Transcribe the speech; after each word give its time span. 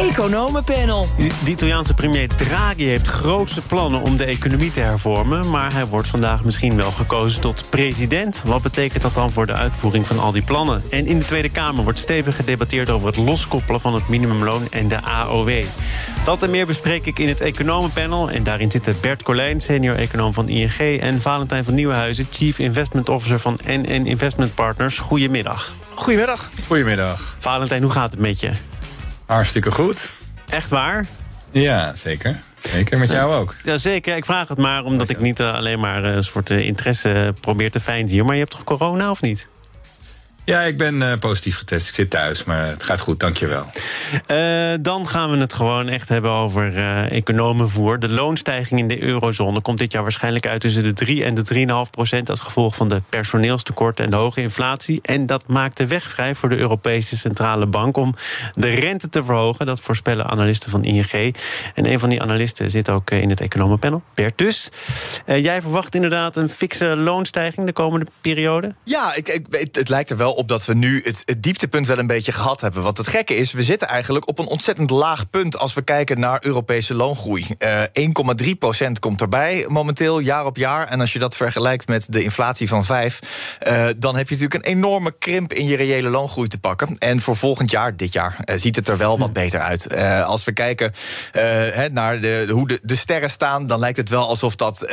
Economenpanel. 0.00 1.06
De 1.44 1.50
Italiaanse 1.50 1.94
premier 1.94 2.28
Draghi 2.28 2.84
heeft 2.84 3.06
grootse 3.06 3.62
plannen 3.62 4.02
om 4.02 4.16
de 4.16 4.24
economie 4.24 4.70
te 4.70 4.80
hervormen. 4.80 5.50
Maar 5.50 5.72
hij 5.72 5.86
wordt 5.86 6.08
vandaag 6.08 6.44
misschien 6.44 6.76
wel 6.76 6.92
gekozen 6.92 7.40
tot 7.40 7.70
president. 7.70 8.42
Wat 8.44 8.62
betekent 8.62 9.02
dat 9.02 9.14
dan 9.14 9.30
voor 9.30 9.46
de 9.46 9.52
uitvoering 9.52 10.06
van 10.06 10.18
al 10.18 10.32
die 10.32 10.42
plannen? 10.42 10.82
En 10.90 11.06
in 11.06 11.18
de 11.18 11.24
Tweede 11.24 11.48
Kamer 11.48 11.84
wordt 11.84 11.98
stevig 11.98 12.36
gedebatteerd 12.36 12.90
over 12.90 13.06
het 13.06 13.16
loskoppelen 13.16 13.80
van 13.80 13.94
het 13.94 14.08
minimumloon 14.08 14.62
en 14.70 14.88
de 14.88 15.02
AOW. 15.02 15.62
Dat 16.24 16.42
en 16.42 16.50
meer 16.50 16.66
bespreek 16.66 17.06
ik 17.06 17.18
in 17.18 17.28
het 17.28 17.40
Economenpanel. 17.40 18.30
En 18.30 18.42
daarin 18.42 18.70
zitten 18.70 18.94
Bert 19.00 19.22
Colijn, 19.22 19.60
senior 19.60 19.96
econoom 19.96 20.32
van 20.32 20.48
ING... 20.48 21.00
en 21.00 21.20
Valentijn 21.20 21.64
van 21.64 21.74
Nieuwenhuizen, 21.74 22.26
chief 22.30 22.58
investment 22.58 23.08
officer 23.08 23.38
van 23.38 23.58
NN 23.66 24.06
Investment 24.06 24.54
Partners. 24.54 24.98
Goedemiddag. 24.98 25.74
Goedemiddag. 25.94 26.50
Goedemiddag. 26.66 27.36
Valentijn, 27.38 27.82
hoe 27.82 27.92
gaat 27.92 28.10
het 28.10 28.20
met 28.20 28.40
je? 28.40 28.52
Hartstikke 29.26 29.70
goed. 29.70 30.10
Echt 30.48 30.70
waar? 30.70 31.06
Ja, 31.50 31.94
zeker. 31.94 32.36
Zeker, 32.58 32.98
met 32.98 33.10
jou 33.10 33.34
ook. 33.34 33.54
Ja, 33.64 33.78
zeker. 33.78 34.16
Ik 34.16 34.24
vraag 34.24 34.48
het 34.48 34.58
maar 34.58 34.84
omdat 34.84 35.10
ik 35.10 35.20
niet 35.20 35.40
uh, 35.40 35.54
alleen 35.54 35.80
maar 35.80 36.04
een 36.04 36.22
soort 36.22 36.50
uh, 36.50 36.66
interesse 36.66 37.34
probeer 37.40 37.70
te 37.70 37.80
fijnzien. 37.80 38.24
Maar 38.24 38.34
je 38.34 38.40
hebt 38.40 38.50
toch 38.50 38.64
corona 38.64 39.10
of 39.10 39.22
niet? 39.22 39.48
Ja, 40.46 40.60
ik 40.62 40.78
ben 40.78 40.94
uh, 40.94 41.12
positief 41.18 41.56
getest. 41.56 41.88
Ik 41.88 41.94
zit 41.94 42.10
thuis, 42.10 42.44
maar 42.44 42.66
het 42.66 42.82
gaat 42.82 43.00
goed, 43.00 43.20
dankjewel. 43.20 43.66
Uh, 44.30 44.74
dan 44.80 45.06
gaan 45.06 45.30
we 45.30 45.36
het 45.36 45.52
gewoon 45.52 45.88
echt 45.88 46.08
hebben 46.08 46.30
over 46.30 46.76
uh, 46.76 47.10
economenvoer. 47.10 47.98
De 47.98 48.08
loonstijging 48.08 48.80
in 48.80 48.88
de 48.88 49.02
eurozone 49.02 49.60
komt 49.60 49.78
dit 49.78 49.92
jaar 49.92 50.02
waarschijnlijk 50.02 50.46
uit 50.46 50.60
tussen 50.60 50.82
de 50.82 50.92
3 50.92 51.24
en 51.24 51.34
de 51.34 51.86
3,5 51.86 51.90
procent... 51.90 52.30
als 52.30 52.40
gevolg 52.40 52.74
van 52.76 52.88
de 52.88 53.02
personeelstekorten 53.08 54.04
en 54.04 54.10
de 54.10 54.16
hoge 54.16 54.40
inflatie. 54.40 54.98
En 55.02 55.26
dat 55.26 55.46
maakt 55.46 55.76
de 55.76 55.86
weg 55.86 56.10
vrij 56.10 56.34
voor 56.34 56.48
de 56.48 56.56
Europese 56.56 57.16
Centrale 57.16 57.66
Bank... 57.66 57.96
om 57.96 58.14
de 58.54 58.68
rente 58.68 59.08
te 59.08 59.24
verhogen. 59.24 59.66
Dat 59.66 59.80
voorspellen 59.80 60.26
analisten 60.26 60.70
van 60.70 60.84
ING. 60.84 61.34
En 61.74 61.86
een 61.86 61.98
van 61.98 62.08
die 62.08 62.22
analisten 62.22 62.70
zit 62.70 62.90
ook 62.90 63.10
in 63.10 63.30
het 63.30 63.40
economenpanel, 63.40 64.02
Bert 64.14 64.38
Dus. 64.38 64.68
jij 65.26 65.62
verwacht 65.62 65.94
inderdaad 65.94 66.36
een 66.36 66.48
fikse 66.48 66.86
loonstijging 66.86 67.66
de 67.66 67.72
komende 67.72 68.06
periode? 68.20 68.74
Ja, 68.84 69.14
ik, 69.14 69.28
ik, 69.28 69.46
het, 69.50 69.76
het 69.76 69.88
lijkt 69.88 70.10
er 70.10 70.16
wel 70.16 70.34
op 70.36 70.48
dat 70.48 70.64
we 70.64 70.74
nu 70.74 71.00
het, 71.04 71.22
het, 71.24 71.42
dieptepunt 71.42 71.86
wel 71.86 71.98
een 71.98 72.06
beetje 72.06 72.32
gehad 72.32 72.60
hebben. 72.60 72.82
Want 72.82 72.98
het 72.98 73.06
gekke 73.06 73.36
is, 73.36 73.52
we 73.52 73.62
zitten 73.62 73.88
eigenlijk 73.88 74.28
op 74.28 74.38
een 74.38 74.46
ontzettend 74.46 74.90
laag 74.90 75.30
punt... 75.30 75.58
als 75.58 75.74
we 75.74 75.82
kijken 75.82 76.20
naar 76.20 76.38
Europese 76.40 76.94
loongroei. 76.94 77.46
Uh, 77.58 77.82
1,3 78.44 78.50
procent 78.58 78.98
komt 78.98 79.20
erbij 79.20 79.64
momenteel, 79.68 80.18
jaar 80.18 80.46
op 80.46 80.56
jaar. 80.56 80.88
En 80.88 81.00
als 81.00 81.12
je 81.12 81.18
dat 81.18 81.36
vergelijkt 81.36 81.88
met 81.88 82.06
de 82.08 82.22
inflatie 82.22 82.68
van 82.68 82.84
5... 82.84 83.20
Uh, 83.66 83.88
dan 83.96 84.16
heb 84.16 84.28
je 84.28 84.34
natuurlijk 84.34 84.66
een 84.66 84.72
enorme 84.72 85.14
krimp 85.18 85.52
in 85.52 85.66
je 85.66 85.76
reële 85.76 86.08
loongroei 86.08 86.48
te 86.48 86.58
pakken. 86.58 86.98
En 86.98 87.20
voor 87.20 87.36
volgend 87.36 87.70
jaar, 87.70 87.96
dit 87.96 88.12
jaar, 88.12 88.36
uh, 88.44 88.56
ziet 88.56 88.76
het 88.76 88.88
er 88.88 88.98
wel 88.98 89.18
wat 89.18 89.32
beter 89.32 89.60
uit. 89.60 89.94
Als 90.24 90.44
we 90.44 90.52
kijken 90.52 90.92
naar 91.92 92.20
de, 92.20 92.48
hoe 92.50 92.68
de, 92.68 92.80
de, 92.82 92.94
sterren 92.94 93.30
staan... 93.30 93.66
dan 93.66 93.78
lijkt 93.78 93.96
het 93.96 94.08
wel 94.08 94.28
alsof 94.28 94.56
dat 94.56 94.84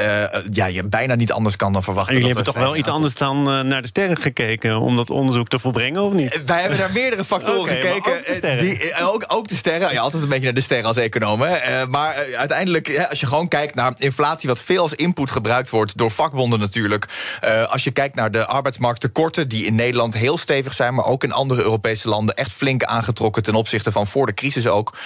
ja, 0.52 0.66
je 0.66 0.84
bijna 0.84 1.16
niet 1.16 1.32
anders 1.32 1.56
kan 1.56 1.74
dan 1.74 1.84
verwachten. 1.84 2.14
En 2.14 2.20
jullie 2.20 2.36
hebben 2.36 2.54
toch 2.54 2.64
wel 2.64 2.76
iets 2.76 2.90
anders 2.90 3.16
dan 3.16 3.44
naar 3.44 3.82
de 3.82 3.88
sterren 3.88 4.18
gekeken... 4.18 4.80
om 4.80 4.96
dat 4.96 5.10
onderzoek 5.34 5.48
te 5.48 5.60
volbrengen, 5.60 6.02
of 6.02 6.14
niet? 6.14 6.44
Wij 6.46 6.60
hebben 6.60 6.80
naar 6.80 6.92
meerdere 6.92 7.24
factoren 7.24 7.62
okay, 7.62 7.82
gekeken. 7.82 8.18
Ook 8.18 8.26
de, 8.26 8.34
sterren. 8.34 8.66
Die, 8.66 8.96
ook, 8.96 9.26
ook 9.28 9.48
de 9.48 9.56
sterren. 9.56 9.94
Ja, 9.94 10.02
altijd 10.02 10.24
een 10.24 10.30
beetje 10.30 10.44
naar 10.44 10.54
de 10.54 10.62
sterren 10.62 10.86
als 10.86 10.98
econoom. 10.98 11.42
Uh, 11.42 11.86
maar 11.90 12.30
uh, 12.30 12.38
uiteindelijk, 12.38 13.08
als 13.10 13.20
je 13.20 13.26
gewoon 13.26 13.48
kijkt 13.48 13.76
naar 13.76 13.94
inflatie... 13.98 14.50
wat 14.50 14.60
veel 14.60 14.82
als 14.82 14.94
input 14.94 15.32
gebruikt 15.32 15.70
wordt 15.70 15.98
door 15.98 16.12
vakbonden 16.12 16.60
natuurlijk. 16.60 17.06
Uh, 17.44 17.72
als 17.72 17.84
je 17.84 17.92
kijkt 17.92 18.16
naar 18.16 18.32
de 18.32 18.46
arbeidsmarkttekorten... 18.46 19.48
die 19.48 19.66
in 19.66 19.76
Nederland 19.76 20.14
heel 20.14 20.38
stevig 20.38 20.74
zijn... 20.74 20.94
maar 20.94 21.06
ook 21.06 21.24
in 21.24 21.32
andere 21.32 21.62
Europese 21.62 22.10
landen 22.10 22.36
echt 22.36 22.52
flink 22.52 22.84
aangetrokken... 22.84 23.44
ten 23.44 23.56
opzichte 23.56 23.92
van 23.92 24.08
voor 24.08 24.26
de 24.26 24.34
crisis 24.34 24.68
ook. 24.68 24.98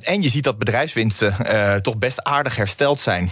en 0.00 0.22
je 0.22 0.28
ziet 0.28 0.44
dat 0.44 0.58
bedrijfswinsten 0.58 1.36
toch 1.82 1.96
best 1.96 2.22
aardig 2.22 2.56
hersteld 2.56 3.00
zijn... 3.00 3.30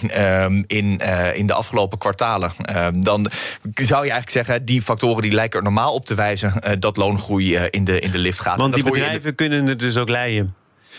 in, 0.66 1.00
in 1.34 1.46
de 1.46 1.52
afgelopen 1.52 1.98
kwartalen. 1.98 2.52
dan 2.94 3.30
zou 3.74 4.04
je 4.04 4.10
eigenlijk 4.10 4.30
zeggen... 4.30 4.64
die 4.64 4.82
factoren 4.82 5.22
die 5.22 5.32
lijken 5.32 5.58
er 5.58 5.64
normaal 5.64 5.92
op 5.92 6.04
te 6.04 6.14
wijzen 6.16 6.52
uh, 6.64 6.72
dat 6.78 6.96
loongroei 6.96 7.56
uh, 7.56 7.62
in, 7.70 7.84
de, 7.84 8.00
in 8.00 8.10
de 8.10 8.18
lift 8.18 8.40
gaat. 8.40 8.58
Want 8.58 8.74
die 8.74 8.84
bedrijven 8.84 9.34
kunnen 9.34 9.66
het 9.66 9.78
dus 9.78 9.96
ook 9.96 10.08
leiden. 10.08 10.54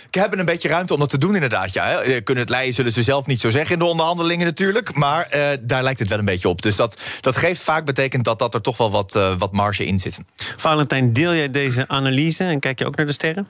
Ik 0.07 0.13
hebben 0.13 0.39
een 0.39 0.45
beetje 0.45 0.67
ruimte 0.67 0.93
om 0.93 0.99
dat 0.99 1.09
te 1.09 1.17
doen, 1.17 1.33
inderdaad. 1.33 1.73
Ja, 1.73 1.85
hè. 1.85 2.21
Kunnen 2.21 2.43
het 2.43 2.53
leiden, 2.53 2.73
zullen 2.73 2.91
ze 2.91 3.03
zelf 3.03 3.25
niet 3.25 3.41
zo 3.41 3.49
zeggen 3.49 3.73
in 3.73 3.79
de 3.79 3.85
onderhandelingen 3.85 4.45
natuurlijk. 4.45 4.93
Maar 4.93 5.27
uh, 5.35 5.47
daar 5.61 5.83
lijkt 5.83 5.99
het 5.99 6.09
wel 6.09 6.19
een 6.19 6.25
beetje 6.25 6.49
op. 6.49 6.61
Dus 6.61 6.75
dat, 6.75 6.99
dat 7.21 7.35
geeft 7.35 7.61
vaak 7.61 7.85
betekent 7.85 8.23
dat, 8.23 8.39
dat 8.39 8.53
er 8.53 8.61
toch 8.61 8.77
wel 8.77 8.91
wat, 8.91 9.15
uh, 9.15 9.33
wat 9.37 9.51
marge 9.51 9.85
in 9.85 9.99
zit. 9.99 10.19
Valentijn, 10.57 11.13
deel 11.13 11.33
jij 11.33 11.49
deze 11.49 11.87
analyse 11.87 12.43
en 12.43 12.59
kijk 12.59 12.79
je 12.79 12.85
ook 12.85 12.95
naar 12.95 13.05
de 13.05 13.11
sterren? 13.11 13.47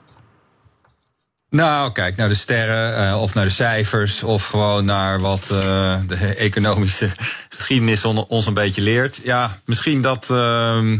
Nou, 1.50 1.92
kijk 1.92 2.16
naar 2.16 2.28
de 2.28 2.34
sterren 2.34 3.08
uh, 3.08 3.20
of 3.20 3.34
naar 3.34 3.44
de 3.44 3.50
cijfers 3.50 4.22
of 4.22 4.46
gewoon 4.46 4.84
naar 4.84 5.20
wat 5.20 5.50
uh, 5.52 5.98
de 6.06 6.16
economische 6.16 7.10
geschiedenis 7.56 8.04
on, 8.04 8.26
ons 8.26 8.46
een 8.46 8.54
beetje 8.54 8.82
leert. 8.82 9.20
Ja, 9.22 9.58
misschien 9.64 10.02
dat. 10.02 10.28
Uh, 10.30 10.98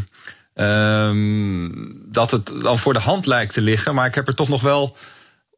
Um, 0.61 2.03
dat 2.07 2.31
het 2.31 2.53
dan 2.61 2.79
voor 2.79 2.93
de 2.93 2.99
hand 2.99 3.27
lijkt 3.27 3.53
te 3.53 3.61
liggen. 3.61 3.95
Maar 3.95 4.07
ik 4.07 4.15
heb 4.15 4.27
er 4.27 4.35
toch 4.35 4.49
nog 4.49 4.61
wel 4.61 4.97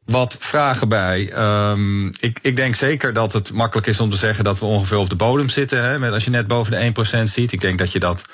wat 0.05 0.35
vragen 0.39 0.89
bij. 0.89 1.33
Um, 1.69 2.11
ik, 2.19 2.39
ik 2.41 2.55
denk 2.55 2.75
zeker 2.75 3.13
dat 3.13 3.33
het 3.33 3.53
makkelijk 3.53 3.87
is 3.87 3.99
om 3.99 4.09
te 4.09 4.17
zeggen 4.17 4.43
dat 4.43 4.59
we 4.59 4.65
ongeveer 4.65 4.97
op 4.97 5.09
de 5.09 5.15
bodem 5.15 5.49
zitten. 5.49 5.83
Hè, 5.83 5.99
met 5.99 6.13
als 6.13 6.23
je 6.23 6.29
net 6.29 6.47
boven 6.47 6.93
de 6.93 7.17
1% 7.19 7.23
ziet. 7.23 7.51
Ik 7.51 7.61
denk 7.61 7.79
dat 7.79 7.91
je 7.91 7.99
dat 7.99 8.25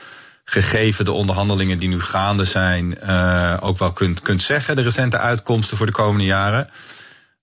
gegeven 0.43 1.05
de 1.05 1.11
onderhandelingen 1.11 1.79
die 1.79 1.89
nu 1.89 2.01
gaande 2.01 2.45
zijn, 2.45 2.97
uh, 3.03 3.57
ook 3.59 3.77
wel 3.77 3.93
kunt, 3.93 4.21
kunt 4.21 4.41
zeggen. 4.41 4.75
De 4.75 4.81
recente 4.81 5.17
uitkomsten 5.17 5.77
voor 5.77 5.85
de 5.85 5.91
komende 5.91 6.25
jaren. 6.25 6.69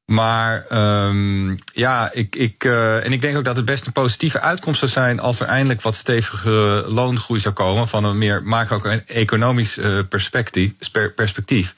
Maar 0.04 0.66
um, 1.06 1.58
ja, 1.72 2.12
ik, 2.12 2.36
ik, 2.36 2.64
uh, 2.64 3.04
en 3.04 3.12
ik 3.12 3.20
denk 3.20 3.36
ook 3.36 3.44
dat 3.44 3.56
het 3.56 3.64
best 3.64 3.86
een 3.86 3.92
positieve 3.92 4.40
uitkomst 4.40 4.78
zou 4.78 4.90
zijn 4.90 5.20
als 5.20 5.40
er 5.40 5.46
eindelijk 5.46 5.82
wat 5.82 5.94
stevige 5.94 6.84
loongroei 6.88 7.40
zou 7.40 7.54
komen 7.54 7.88
van 7.88 8.04
een 8.04 8.18
meer 8.18 8.42
macro-economisch 8.42 9.78
uh, 9.78 9.98
perspectief, 10.08 10.72
perspectief. 11.14 11.74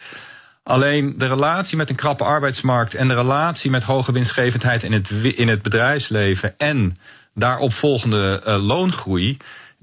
Alleen 0.63 1.15
de 1.19 1.27
relatie 1.27 1.77
met 1.77 1.89
een 1.89 1.97
krappe 1.97 2.25
arbeidsmarkt 2.25 2.95
en 2.95 3.09
de 3.09 3.15
relatie 3.15 3.71
met 3.71 3.83
hoge 3.83 4.13
winstgevendheid 4.13 4.83
in 4.83 4.93
het, 4.93 5.11
in 5.11 5.49
het 5.49 5.63
bedrijfsleven 5.63 6.59
en 6.59 6.97
daarop 7.35 7.73
volgende 7.73 8.43
uh, 8.47 8.67
loongroei 8.67 9.37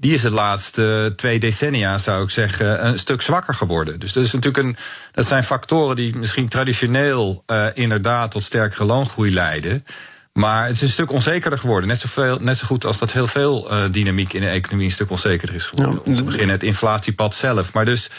die 0.04 0.14
is 0.14 0.22
de 0.22 0.30
laatste 0.30 1.12
twee 1.16 1.38
decennia, 1.38 1.98
zou 1.98 2.24
ik 2.24 2.30
zeggen, 2.30 2.86
een 2.86 2.98
stuk 2.98 3.22
zwakker 3.22 3.54
geworden. 3.54 4.00
Dus 4.00 4.12
dat, 4.12 4.24
is 4.24 4.32
natuurlijk 4.32 4.64
een, 4.64 4.76
dat 5.12 5.26
zijn 5.26 5.44
factoren 5.44 5.96
die 5.96 6.16
misschien 6.16 6.48
traditioneel 6.48 7.44
uh, 7.46 7.66
inderdaad 7.74 8.30
tot 8.30 8.42
sterkere 8.42 8.84
loongroei 8.84 9.32
leiden. 9.32 9.84
Maar 10.32 10.66
het 10.66 10.76
is 10.76 10.82
een 10.82 10.88
stuk 10.88 11.12
onzekerder 11.12 11.58
geworden. 11.58 11.88
Net, 11.88 12.00
zoveel, 12.00 12.38
net 12.40 12.56
zo 12.56 12.66
goed 12.66 12.84
als 12.84 12.98
dat 12.98 13.12
heel 13.12 13.26
veel 13.26 13.72
uh, 13.72 13.84
dynamiek 13.90 14.32
in 14.32 14.40
de 14.40 14.48
economie 14.48 14.86
een 14.86 14.92
stuk 14.92 15.10
onzekerder 15.10 15.56
is 15.56 15.66
geworden. 15.66 15.94
Ja. 15.94 16.10
Om 16.10 16.16
te 16.16 16.24
beginnen 16.24 16.54
het 16.54 16.62
inflatiepad 16.62 17.34
zelf. 17.34 17.72
Maar 17.72 17.84
dus 17.84 18.10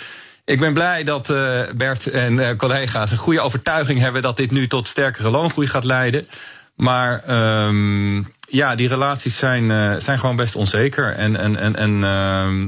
ik 0.45 0.59
ben 0.59 0.73
blij 0.73 1.03
dat 1.03 1.29
uh, 1.29 1.61
Bert 1.75 2.09
en 2.09 2.57
collega's 2.57 3.11
een 3.11 3.17
goede 3.17 3.41
overtuiging 3.41 3.99
hebben 3.99 4.21
dat 4.21 4.37
dit 4.37 4.51
nu 4.51 4.67
tot 4.67 4.87
sterkere 4.87 5.29
loongroei 5.29 5.67
gaat 5.67 5.83
leiden. 5.83 6.27
Maar 6.75 7.23
um, 7.67 8.33
ja, 8.47 8.75
die 8.75 8.87
relaties 8.87 9.37
zijn, 9.37 9.63
uh, 9.63 9.95
zijn 9.97 10.19
gewoon 10.19 10.35
best 10.35 10.55
onzeker. 10.55 11.15
En, 11.15 11.35
en, 11.35 11.57
en, 11.57 11.75
en 11.75 11.91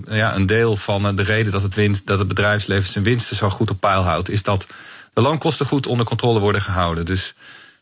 uh, 0.07 0.17
ja, 0.17 0.35
een 0.35 0.45
deel 0.45 0.75
van 0.75 1.15
de 1.15 1.23
reden 1.23 1.51
dat 1.51 1.61
het, 1.61 1.75
winst, 1.75 2.07
dat 2.07 2.19
het 2.19 2.27
bedrijfsleven 2.27 2.91
zijn 2.91 3.03
winsten 3.03 3.35
zo 3.35 3.49
goed 3.49 3.69
op 3.69 3.79
peil 3.79 4.03
houdt, 4.03 4.29
is 4.29 4.43
dat 4.43 4.67
de 5.13 5.21
loonkosten 5.21 5.65
goed 5.65 5.87
onder 5.87 6.05
controle 6.05 6.39
worden 6.39 6.61
gehouden. 6.61 7.05
Dus 7.05 7.33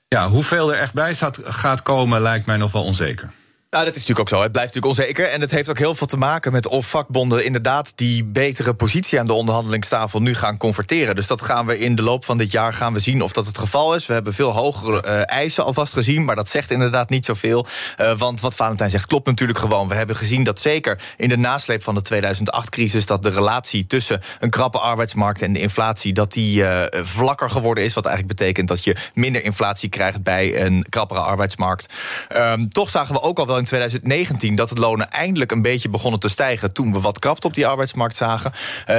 ja, 0.07 0.29
hoeveel 0.29 0.73
er 0.73 0.79
echt 0.79 0.93
bij 0.93 1.13
staat, 1.13 1.39
gaat 1.43 1.81
komen, 1.81 2.21
lijkt 2.21 2.45
mij 2.45 2.57
nog 2.57 2.71
wel 2.71 2.83
onzeker. 2.83 3.31
Nou, 3.75 3.87
dat 3.87 3.95
is 3.95 4.01
natuurlijk 4.01 4.33
ook 4.33 4.37
zo. 4.37 4.43
Het 4.43 4.51
blijft 4.51 4.73
natuurlijk 4.73 4.99
onzeker. 4.99 5.33
En 5.33 5.41
het 5.41 5.51
heeft 5.51 5.69
ook 5.69 5.77
heel 5.77 5.95
veel 5.95 6.07
te 6.07 6.17
maken 6.17 6.51
met 6.51 6.67
of 6.67 6.89
vakbonden 6.89 7.45
inderdaad 7.45 7.91
die 7.95 8.23
betere 8.23 8.73
positie 8.73 9.19
aan 9.19 9.25
de 9.25 9.33
onderhandelingstafel 9.33 10.21
nu 10.21 10.35
gaan 10.35 10.57
converteren. 10.57 11.15
Dus 11.15 11.27
dat 11.27 11.41
gaan 11.41 11.65
we 11.65 11.79
in 11.79 11.95
de 11.95 12.01
loop 12.01 12.25
van 12.25 12.37
dit 12.37 12.51
jaar 12.51 12.73
gaan 12.73 12.93
we 12.93 12.99
zien 12.99 13.21
of 13.21 13.31
dat 13.31 13.45
het 13.45 13.57
geval 13.57 13.95
is. 13.95 14.05
We 14.05 14.13
hebben 14.13 14.33
veel 14.33 14.51
hogere 14.51 15.03
uh, 15.05 15.31
eisen 15.31 15.63
alvast 15.63 15.93
gezien, 15.93 16.25
maar 16.25 16.35
dat 16.35 16.49
zegt 16.49 16.71
inderdaad 16.71 17.09
niet 17.09 17.25
zoveel. 17.25 17.65
Uh, 17.97 18.17
want 18.17 18.41
wat 18.41 18.55
Valentijn 18.55 18.89
zegt 18.89 19.05
klopt 19.05 19.25
natuurlijk 19.25 19.59
gewoon. 19.59 19.87
We 19.87 19.95
hebben 19.95 20.15
gezien 20.15 20.43
dat 20.43 20.59
zeker 20.59 21.01
in 21.17 21.29
de 21.29 21.37
nasleep 21.37 21.83
van 21.83 21.95
de 21.95 22.03
2008-crisis 22.13 23.05
dat 23.05 23.23
de 23.23 23.29
relatie 23.29 23.85
tussen 23.85 24.21
een 24.39 24.49
krappe 24.49 24.79
arbeidsmarkt 24.79 25.41
en 25.41 25.53
de 25.53 25.59
inflatie 25.59 26.13
dat 26.13 26.31
die 26.33 26.61
uh, 26.61 26.81
vlakker 26.91 27.49
geworden 27.49 27.83
is. 27.83 27.93
Wat 27.93 28.05
eigenlijk 28.05 28.37
betekent 28.37 28.67
dat 28.67 28.83
je 28.83 28.95
minder 29.13 29.43
inflatie 29.43 29.89
krijgt 29.89 30.23
bij 30.23 30.65
een 30.65 30.85
krappere 30.89 31.19
arbeidsmarkt. 31.19 31.93
Um, 32.35 32.69
toch 32.69 32.89
zagen 32.89 33.13
we 33.13 33.21
ook 33.21 33.39
al 33.39 33.47
wel 33.47 33.63
in 33.71 33.81
in 33.81 34.01
2019 34.01 34.55
dat 34.55 34.69
de 34.69 34.75
lonen 34.75 35.09
eindelijk 35.09 35.51
een 35.51 35.61
beetje 35.61 35.89
begonnen 35.89 36.19
te 36.19 36.29
stijgen. 36.29 36.73
toen 36.73 36.93
we 36.93 36.99
wat 36.99 37.19
krapte 37.19 37.47
op 37.47 37.53
die 37.53 37.67
arbeidsmarkt 37.67 38.17
zagen. 38.17 38.51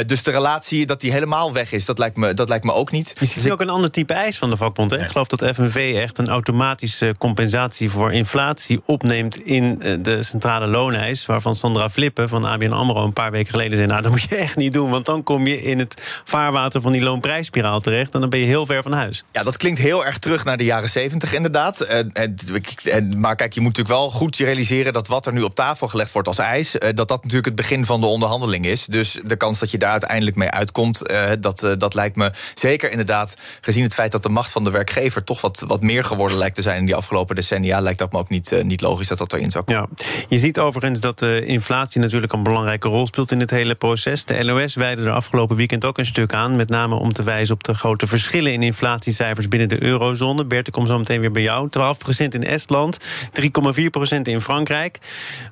dus 0.07 0.23
de 0.23 0.31
relatie 0.31 0.87
dat 0.87 1.01
die 1.01 1.13
helemaal 1.13 1.53
weg 1.53 1.73
is, 1.73 1.85
dat 1.85 1.99
lijkt 1.99 2.17
me, 2.17 2.35
dat 2.35 2.49
lijkt 2.49 2.65
me 2.65 2.73
ook 2.73 2.91
niet. 2.91 3.17
Je 3.19 3.27
ziet 3.27 3.43
dus 3.43 3.53
ook 3.53 3.61
een 3.61 3.71
ander 3.71 3.91
type 3.91 4.15
eis 4.15 4.39
van 4.39 4.51
de 4.51 4.57
vakbond. 4.57 4.91
Hè? 4.91 5.01
Ik 5.01 5.07
geloof 5.07 5.27
dat 5.27 5.55
FNV 5.55 5.95
echt 5.97 6.19
een 6.19 6.29
automatische 6.29 7.15
compensatie 7.19 7.91
voor 7.91 8.13
inflatie 8.13 8.81
opneemt 8.85 9.41
in 9.41 9.79
de 10.03 10.23
centrale 10.23 10.67
looneis. 10.67 11.27
Waarvan 11.27 11.55
Sandra 11.55 11.91
Flippen 11.91 12.29
van 12.29 12.45
ABN 12.45 12.73
Amro 12.73 13.05
een 13.05 13.13
paar 13.13 13.31
weken 13.31 13.51
geleden 13.51 13.77
zei: 13.77 13.89
Nou, 13.89 14.03
dat 14.03 14.11
moet 14.11 14.23
je 14.23 14.37
echt 14.37 14.57
niet 14.57 14.73
doen. 14.73 14.91
Want 14.91 15.07
dan 15.07 15.23
kom 15.23 15.47
je 15.47 15.63
in 15.63 15.79
het 15.79 16.21
vaarwater 16.25 16.81
van 16.81 16.93
die 16.93 17.03
loonprijsspiraal 17.03 17.81
terecht. 17.81 18.15
En 18.15 18.21
dan 18.21 18.29
ben 18.31 18.41
je 18.41 18.47
heel 18.47 18.67
ver 18.67 18.83
van 18.83 18.93
huis. 18.93 19.25
Ja, 19.33 19.43
dat 19.43 19.57
klinkt 19.57 19.79
heel 19.79 20.05
erg 20.05 20.19
terug 20.19 20.45
naar 20.45 20.57
de 20.57 20.65
jaren 20.65 20.89
zeventig, 20.89 21.33
inderdaad. 21.33 21.81
En, 21.81 22.13
en, 22.13 23.19
maar 23.19 23.37
kijk, 23.37 23.53
je 23.53 23.61
moet 23.61 23.77
natuurlijk 23.77 24.01
wel 24.01 24.11
goed 24.11 24.37
realiseren 24.47 24.93
dat 24.93 25.09
wat 25.09 25.27
er 25.27 25.33
nu 25.33 25.43
op 25.43 25.55
tafel 25.55 25.89
gelegd 25.89 26.13
wordt 26.13 26.29
als 26.29 26.39
eis, 26.39 26.79
eh, 26.79 26.95
dat 26.95 27.09
dat 27.09 27.23
natuurlijk 27.23 27.47
het 27.47 27.57
begin 27.57 27.85
van 27.85 28.01
de 28.01 28.07
onderhandeling 28.07 28.67
is. 28.67 28.85
Dus 28.85 29.19
de 29.25 29.37
kans 29.37 29.59
dat 29.59 29.71
je 29.71 29.79
daar 29.79 29.91
uiteindelijk 29.91 30.37
mee 30.37 30.51
uitkomt, 30.51 31.07
eh, 31.07 31.31
dat, 31.41 31.63
eh, 31.63 31.73
dat 31.79 31.95
lijkt 31.95 32.17
me 32.17 32.33
zeker 32.55 32.91
inderdaad, 32.91 33.35
gezien 33.61 33.83
het 33.83 33.95
feit 33.95 34.13
dat 34.13 34.23
de 34.23 34.29
macht 34.29 34.51
van 34.51 34.65
de 34.65 34.71
werkgever 34.71 35.25
toch 35.25 35.41
wat, 35.41 35.65
wat 35.67 35.81
meer 35.81 36.05
geworden 36.05 36.39
lijkt 36.39 36.55
te 36.55 36.63
zijn 36.63 36.79
in 36.79 36.87
die 36.87 36.95
afgelopen 36.95 37.35
decennia, 37.35 37.81
lijkt 37.81 37.99
dat 37.99 38.13
me 38.13 38.19
ook 38.19 38.29
niet, 38.29 38.63
niet 38.63 38.81
logisch 38.81 39.09
dat 39.09 39.19
dat 39.19 39.33
erin 39.33 39.51
zou 39.51 39.65
komen. 39.65 39.89
Ja. 39.97 40.05
Je 40.29 40.39
ziet 40.39 40.59
overigens 40.59 41.01
dat 41.01 41.19
de 41.19 41.45
inflatie 41.45 42.01
natuurlijk 42.01 42.33
een 42.33 42.43
belangrijke 42.43 42.89
rol 42.89 43.07
speelt 43.07 43.31
in 43.31 43.41
het 43.41 43.51
hele 43.51 43.75
proces. 43.75 44.25
De 44.25 44.45
LOS 44.45 44.75
wijde 44.75 45.03
er 45.03 45.11
afgelopen 45.11 45.57
weekend 45.57 45.85
ook 45.85 45.99
een 45.99 46.07
stuk 46.07 46.35
aan, 46.35 46.57
met 46.57 46.69
name 46.69 46.95
om 46.95 47.13
te 47.13 47.23
wijzen 47.23 47.55
op 47.55 47.65
de 47.65 47.75
grote 47.75 48.07
verschillen 48.07 48.53
in 48.53 48.63
inflatiecijfers 48.63 49.49
binnen 49.49 49.69
de 49.69 49.83
eurozone. 49.83 50.45
Bert, 50.45 50.67
ik 50.67 50.73
kom 50.73 50.87
zo 50.87 50.99
meteen 50.99 51.21
weer 51.21 51.31
bij 51.31 51.43
jou. 51.43 51.69
12% 51.69 52.35
in 52.35 52.45
Estland, 52.45 52.99
3,4% 53.33 54.23
in 54.23 54.36
Frankrijk. 54.41 54.99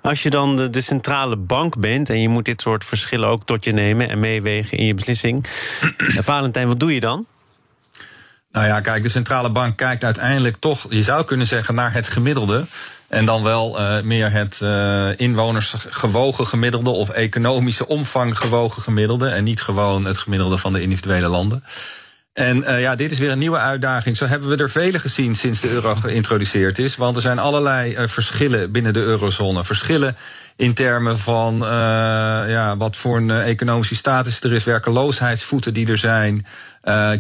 Als 0.03 0.23
je 0.23 0.31
dan 0.31 0.57
de, 0.71 0.81
centrale 0.81 1.37
bank 1.37 1.79
bent 1.79 2.11
en 2.11 2.21
je 2.21 2.29
moet 2.29 2.45
dit 2.45 2.61
soort 2.61 2.85
verschillen 2.85 3.29
ook 3.29 3.45
tot 3.45 3.65
je 3.65 3.73
nemen 3.73 4.09
en 4.09 4.21
meewegen 4.21 4.79
in 4.79 4.87
je 4.87 4.95
beslissing. 4.95 5.47
Valentijn, 6.31 6.69
wat 6.69 6.81
doe 6.81 6.95
je 6.95 7.01
dan? 7.01 7.27
Nou 8.53 8.67
ja, 8.67 8.81
kijk, 8.81 9.03
de 9.03 9.09
centrale 9.09 9.51
bank 9.51 9.77
kijkt 9.77 10.05
uiteindelijk 10.05 10.57
toch, 10.57 10.87
je 10.89 11.03
zou 11.03 11.25
kunnen 11.25 11.47
zeggen, 11.47 11.75
naar 11.75 11.93
het 11.93 12.09
gemiddelde. 12.09 12.65
En 13.09 13.25
dan 13.25 13.43
wel 13.43 13.81
uh, 13.81 14.01
meer 14.01 14.33
het 14.33 14.61
uh, 14.63 15.19
inwoners 15.19 15.75
gewogen 15.89 16.47
gemiddelde 16.47 16.91
of 16.91 17.09
economische 17.11 17.87
omvang 17.87 18.39
gewogen 18.39 18.83
gemiddelde. 18.83 19.29
En 19.29 19.45
niet 19.45 19.63
gewoon 19.63 20.05
het 20.05 20.19
gemiddelde 20.19 20.59
van 20.59 20.73
de 20.73 20.81
individuele 20.81 21.29
landen. 21.29 21.65
En 22.35 22.57
uh, 22.57 22.81
ja, 22.81 22.95
dit 22.95 23.11
is 23.11 23.19
weer 23.19 23.31
een 23.31 23.39
nieuwe 23.39 23.59
uitdaging. 23.59 24.17
Zo 24.17 24.27
hebben 24.27 24.49
we 24.49 24.57
er 24.57 24.71
vele 24.71 24.99
gezien 24.99 25.35
sinds 25.35 25.61
de 25.61 25.71
euro 25.71 25.95
geïntroduceerd 25.95 26.79
is. 26.79 26.97
Want 26.97 27.17
er 27.17 27.23
zijn 27.23 27.39
allerlei 27.39 28.09
verschillen 28.09 28.73
binnen 28.73 28.93
de 28.93 29.01
eurozone. 29.01 29.65
Verschillen 29.65 30.17
in 30.57 30.75
termen 30.75 31.19
van 31.19 31.57
ja, 32.49 32.77
wat 32.77 32.97
voor 32.97 33.17
een 33.17 33.31
economische 33.31 33.97
status 33.97 34.41
er 34.41 34.53
is, 34.53 34.65
werkeloosheidsvoeten 34.65 35.75
die 35.75 35.89
er 35.89 35.99
zijn, 35.99 36.47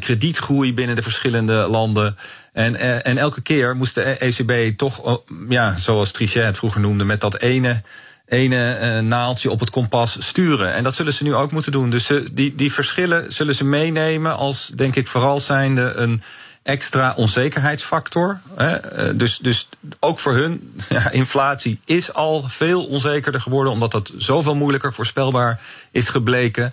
kredietgroei 0.00 0.74
binnen 0.74 0.96
de 0.96 1.02
verschillende 1.02 1.54
landen. 1.54 2.16
En, 2.54 2.76
eh, 2.76 3.06
en 3.06 3.18
elke 3.18 3.40
keer 3.40 3.76
moest 3.76 3.94
de 3.94 4.02
ECB 4.02 4.78
toch, 4.78 4.98
oh, 4.98 5.26
ja, 5.48 5.76
zoals 5.76 6.12
Trichet 6.12 6.44
het 6.44 6.58
vroeger 6.58 6.80
noemde, 6.80 7.04
met 7.04 7.20
dat 7.20 7.40
ene 7.40 7.82
ene 8.26 8.78
uh, 8.80 9.08
naaltje 9.08 9.50
op 9.50 9.60
het 9.60 9.70
kompas 9.70 10.16
sturen. 10.26 10.74
En 10.74 10.82
dat 10.84 10.94
zullen 10.94 11.12
ze 11.12 11.22
nu 11.22 11.34
ook 11.34 11.52
moeten 11.52 11.72
doen. 11.72 11.90
Dus 11.90 12.10
die, 12.32 12.54
die 12.54 12.72
verschillen 12.72 13.32
zullen 13.32 13.54
ze 13.54 13.64
meenemen 13.64 14.36
als, 14.36 14.66
denk 14.66 14.96
ik, 14.96 15.08
vooral 15.08 15.40
zijnde 15.40 15.92
een 15.94 16.22
extra 16.62 17.14
onzekerheidsfactor. 17.16 18.40
Hè. 18.56 19.08
Uh, 19.08 19.18
dus, 19.18 19.38
dus 19.38 19.68
ook 20.00 20.18
voor 20.18 20.34
hun, 20.34 20.74
inflatie 21.10 21.80
is 21.84 22.14
al 22.14 22.44
veel 22.48 22.84
onzekerder 22.84 23.40
geworden, 23.40 23.72
omdat 23.72 23.92
dat 23.92 24.12
zoveel 24.16 24.56
moeilijker 24.56 24.92
voorspelbaar 24.92 25.60
is 25.90 26.08
gebleken. 26.08 26.72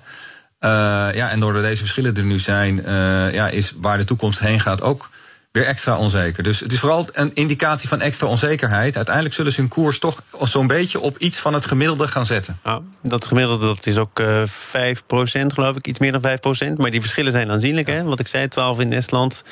Uh, 0.59 0.69
ja, 1.13 1.29
en 1.29 1.39
doordat 1.39 1.63
deze 1.63 1.81
verschillen 1.81 2.15
er 2.15 2.23
nu 2.23 2.39
zijn, 2.39 2.75
ja, 3.33 3.47
is 3.47 3.73
waar 3.77 3.97
de 3.97 4.05
toekomst 4.05 4.39
heen 4.39 4.59
gaat 4.59 4.81
ook 4.81 5.09
weer 5.51 5.65
extra 5.65 5.97
onzeker. 5.97 6.43
Dus 6.43 6.59
het 6.59 6.71
is 6.71 6.79
vooral 6.79 7.07
een 7.11 7.31
indicatie 7.33 7.89
van 7.89 8.01
extra 8.01 8.27
onzekerheid. 8.27 8.95
Uiteindelijk 8.95 9.35
zullen 9.35 9.51
ze 9.51 9.59
hun 9.59 9.69
koers 9.69 9.99
toch 9.99 10.23
zo'n 10.41 10.67
beetje 10.67 10.99
op 10.99 11.17
iets 11.17 11.39
van 11.39 11.53
het 11.53 11.65
gemiddelde 11.65 12.07
gaan 12.07 12.25
zetten. 12.25 12.59
Nou, 12.63 12.81
dat 13.01 13.25
gemiddelde 13.25 13.65
dat 13.65 13.85
is 13.85 13.97
ook 13.97 14.19
uh, 14.19 14.43
5% 14.43 14.49
geloof 15.47 15.75
ik, 15.75 15.87
iets 15.87 15.99
meer 15.99 16.11
dan 16.11 16.21
5%. 16.71 16.73
Maar 16.77 16.91
die 16.91 17.01
verschillen 17.01 17.31
zijn 17.31 17.51
aanzienlijk. 17.51 17.87
Hè? 17.87 18.03
Wat 18.03 18.19
ik 18.19 18.27
zei, 18.27 18.47
12 18.47 18.79
in 18.79 18.93
Estland, 18.93 19.43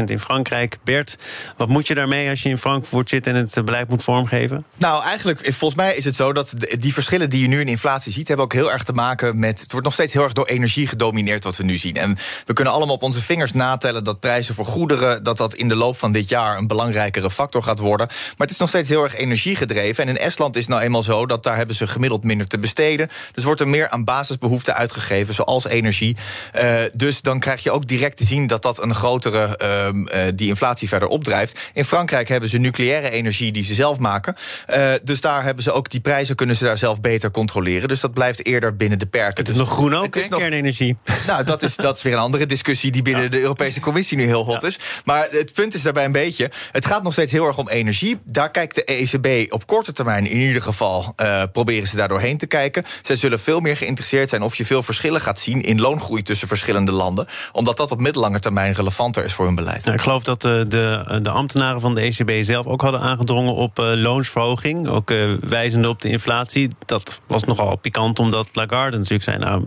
3,4% 0.00 0.04
in 0.04 0.18
Frankrijk. 0.18 0.76
Bert, 0.84 1.16
wat 1.56 1.68
moet 1.68 1.86
je 1.86 1.94
daarmee 1.94 2.28
als 2.28 2.42
je 2.42 2.48
in 2.48 2.58
Frankfurt 2.58 3.08
zit 3.08 3.26
en 3.26 3.34
het 3.34 3.64
beleid 3.64 3.88
moet 3.88 4.02
vormgeven? 4.02 4.64
Nou, 4.74 5.04
eigenlijk, 5.04 5.40
volgens 5.40 5.74
mij 5.74 5.96
is 5.96 6.04
het 6.04 6.16
zo 6.16 6.32
dat 6.32 6.52
die 6.78 6.92
verschillen 6.92 7.30
die 7.30 7.40
je 7.40 7.48
nu 7.48 7.60
in 7.60 7.68
inflatie 7.68 8.12
ziet, 8.12 8.28
hebben 8.28 8.46
ook 8.46 8.52
heel 8.52 8.72
erg 8.72 8.82
te 8.82 8.92
maken 8.92 9.38
met. 9.38 9.60
Het 9.60 9.70
wordt 9.70 9.86
nog 9.86 9.94
steeds 9.94 10.12
heel 10.12 10.22
erg 10.22 10.32
door 10.32 10.46
energie 10.46 10.86
gedomineerd 10.86 11.44
wat 11.44 11.56
we 11.56 11.64
nu 11.64 11.76
zien. 11.76 11.96
En 11.96 12.18
we 12.44 12.52
kunnen 12.52 12.72
allemaal 12.72 12.94
op 12.94 13.02
onze 13.02 13.20
vingers 13.20 13.52
natellen 13.52 14.04
dat 14.04 14.20
prijzen 14.20 14.54
voor 14.54 14.64
goederen 14.64 14.97
dat 15.22 15.36
dat 15.36 15.54
in 15.54 15.68
de 15.68 15.74
loop 15.74 15.98
van 15.98 16.12
dit 16.12 16.28
jaar 16.28 16.58
een 16.58 16.66
belangrijkere 16.66 17.30
factor 17.30 17.62
gaat 17.62 17.78
worden. 17.78 18.06
Maar 18.06 18.46
het 18.46 18.50
is 18.50 18.56
nog 18.56 18.68
steeds 18.68 18.88
heel 18.88 19.02
erg 19.02 19.16
energiegedreven. 19.16 20.04
En 20.04 20.10
in 20.10 20.18
Estland 20.18 20.56
is 20.56 20.62
het 20.62 20.70
nou 20.70 20.82
eenmaal 20.82 21.02
zo 21.02 21.26
dat 21.26 21.42
daar 21.42 21.56
hebben 21.56 21.76
ze 21.76 21.86
gemiddeld 21.86 22.24
minder 22.24 22.46
te 22.46 22.58
besteden. 22.58 23.10
Dus 23.32 23.44
wordt 23.44 23.60
er 23.60 23.68
meer 23.68 23.88
aan 23.88 24.04
basisbehoeften 24.04 24.74
uitgegeven, 24.74 25.34
zoals 25.34 25.66
energie. 25.66 26.16
Uh, 26.56 26.80
dus 26.92 27.20
dan 27.20 27.38
krijg 27.38 27.62
je 27.62 27.70
ook 27.70 27.86
direct 27.86 28.16
te 28.16 28.24
zien 28.24 28.46
dat 28.46 28.62
dat 28.62 28.82
een 28.82 28.94
grotere 28.94 29.58
uh, 30.14 30.28
die 30.34 30.48
inflatie 30.48 30.88
verder 30.88 31.08
opdrijft. 31.08 31.58
In 31.72 31.84
Frankrijk 31.84 32.28
hebben 32.28 32.48
ze 32.48 32.58
nucleaire 32.58 33.10
energie 33.10 33.52
die 33.52 33.64
ze 33.64 33.74
zelf 33.74 33.98
maken. 33.98 34.36
Uh, 34.68 34.92
dus 35.02 35.20
daar 35.20 35.44
hebben 35.44 35.62
ze 35.62 35.72
ook 35.72 35.90
die 35.90 36.00
prijzen 36.00 36.36
kunnen 36.36 36.56
ze 36.56 36.64
daar 36.64 36.78
zelf 36.78 37.00
beter 37.00 37.30
controleren. 37.30 37.88
Dus 37.88 38.00
dat 38.00 38.14
blijft 38.14 38.46
eerder 38.46 38.76
binnen 38.76 38.98
de 38.98 39.06
perken. 39.06 39.44
Het 39.44 39.52
is 39.52 39.58
nog 39.58 39.70
groen 39.70 39.94
ook, 39.94 40.04
het 40.04 40.16
is 40.16 40.28
nog, 40.28 40.38
kernenergie. 40.38 40.96
Nou, 41.26 41.44
dat 41.44 41.62
is, 41.62 41.76
dat 41.76 41.96
is 41.96 42.02
weer 42.02 42.12
een 42.12 42.18
andere 42.18 42.46
discussie 42.46 42.90
die 42.90 43.02
binnen 43.02 43.22
ja. 43.22 43.28
de 43.28 43.40
Europese 43.40 43.80
Commissie 43.80 44.16
nu 44.16 44.24
heel 44.24 44.44
hot 44.44 44.60
ja. 44.60 44.66
is. 44.66 44.78
Maar 45.04 45.26
het 45.30 45.52
punt 45.52 45.74
is 45.74 45.82
daarbij 45.82 46.04
een 46.04 46.12
beetje... 46.12 46.50
het 46.72 46.86
gaat 46.86 47.02
nog 47.02 47.12
steeds 47.12 47.32
heel 47.32 47.46
erg 47.46 47.58
om 47.58 47.68
energie. 47.68 48.18
Daar 48.24 48.50
kijkt 48.50 48.74
de 48.74 48.84
ECB 48.84 49.52
op 49.52 49.66
korte 49.66 49.92
termijn 49.92 50.26
in 50.26 50.40
ieder 50.40 50.62
geval... 50.62 51.14
Uh, 51.16 51.42
proberen 51.52 51.88
ze 51.88 51.96
daar 51.96 52.08
doorheen 52.08 52.38
te 52.38 52.46
kijken. 52.46 52.84
Zij 53.02 53.16
zullen 53.16 53.40
veel 53.40 53.60
meer 53.60 53.76
geïnteresseerd 53.76 54.28
zijn 54.28 54.42
of 54.42 54.54
je 54.54 54.64
veel 54.64 54.82
verschillen 54.82 55.20
gaat 55.20 55.40
zien... 55.40 55.62
in 55.62 55.80
loongroei 55.80 56.22
tussen 56.22 56.48
verschillende 56.48 56.92
landen. 56.92 57.26
Omdat 57.52 57.76
dat 57.76 57.92
op 57.92 58.00
middellange 58.00 58.40
termijn 58.40 58.72
relevanter 58.72 59.24
is 59.24 59.32
voor 59.32 59.44
hun 59.44 59.54
beleid. 59.54 59.84
Nou, 59.84 59.96
ik 59.96 60.02
geloof 60.02 60.22
dat 60.22 60.44
uh, 60.44 60.62
de, 60.68 61.18
de 61.22 61.30
ambtenaren 61.30 61.80
van 61.80 61.94
de 61.94 62.00
ECB 62.00 62.44
zelf 62.44 62.66
ook 62.66 62.80
hadden 62.80 63.00
aangedrongen... 63.00 63.54
op 63.54 63.76
loonsverhoging, 63.76 64.88
ook 64.88 65.12
wijzende 65.40 65.88
op 65.88 66.02
de 66.02 66.08
inflatie. 66.08 66.68
Dat 66.86 67.20
was 67.26 67.44
nogal 67.44 67.76
pikant, 67.76 68.18
omdat 68.18 68.48
Lagarde 68.52 68.96
natuurlijk 68.96 69.24
zei... 69.24 69.38
nou, 69.38 69.66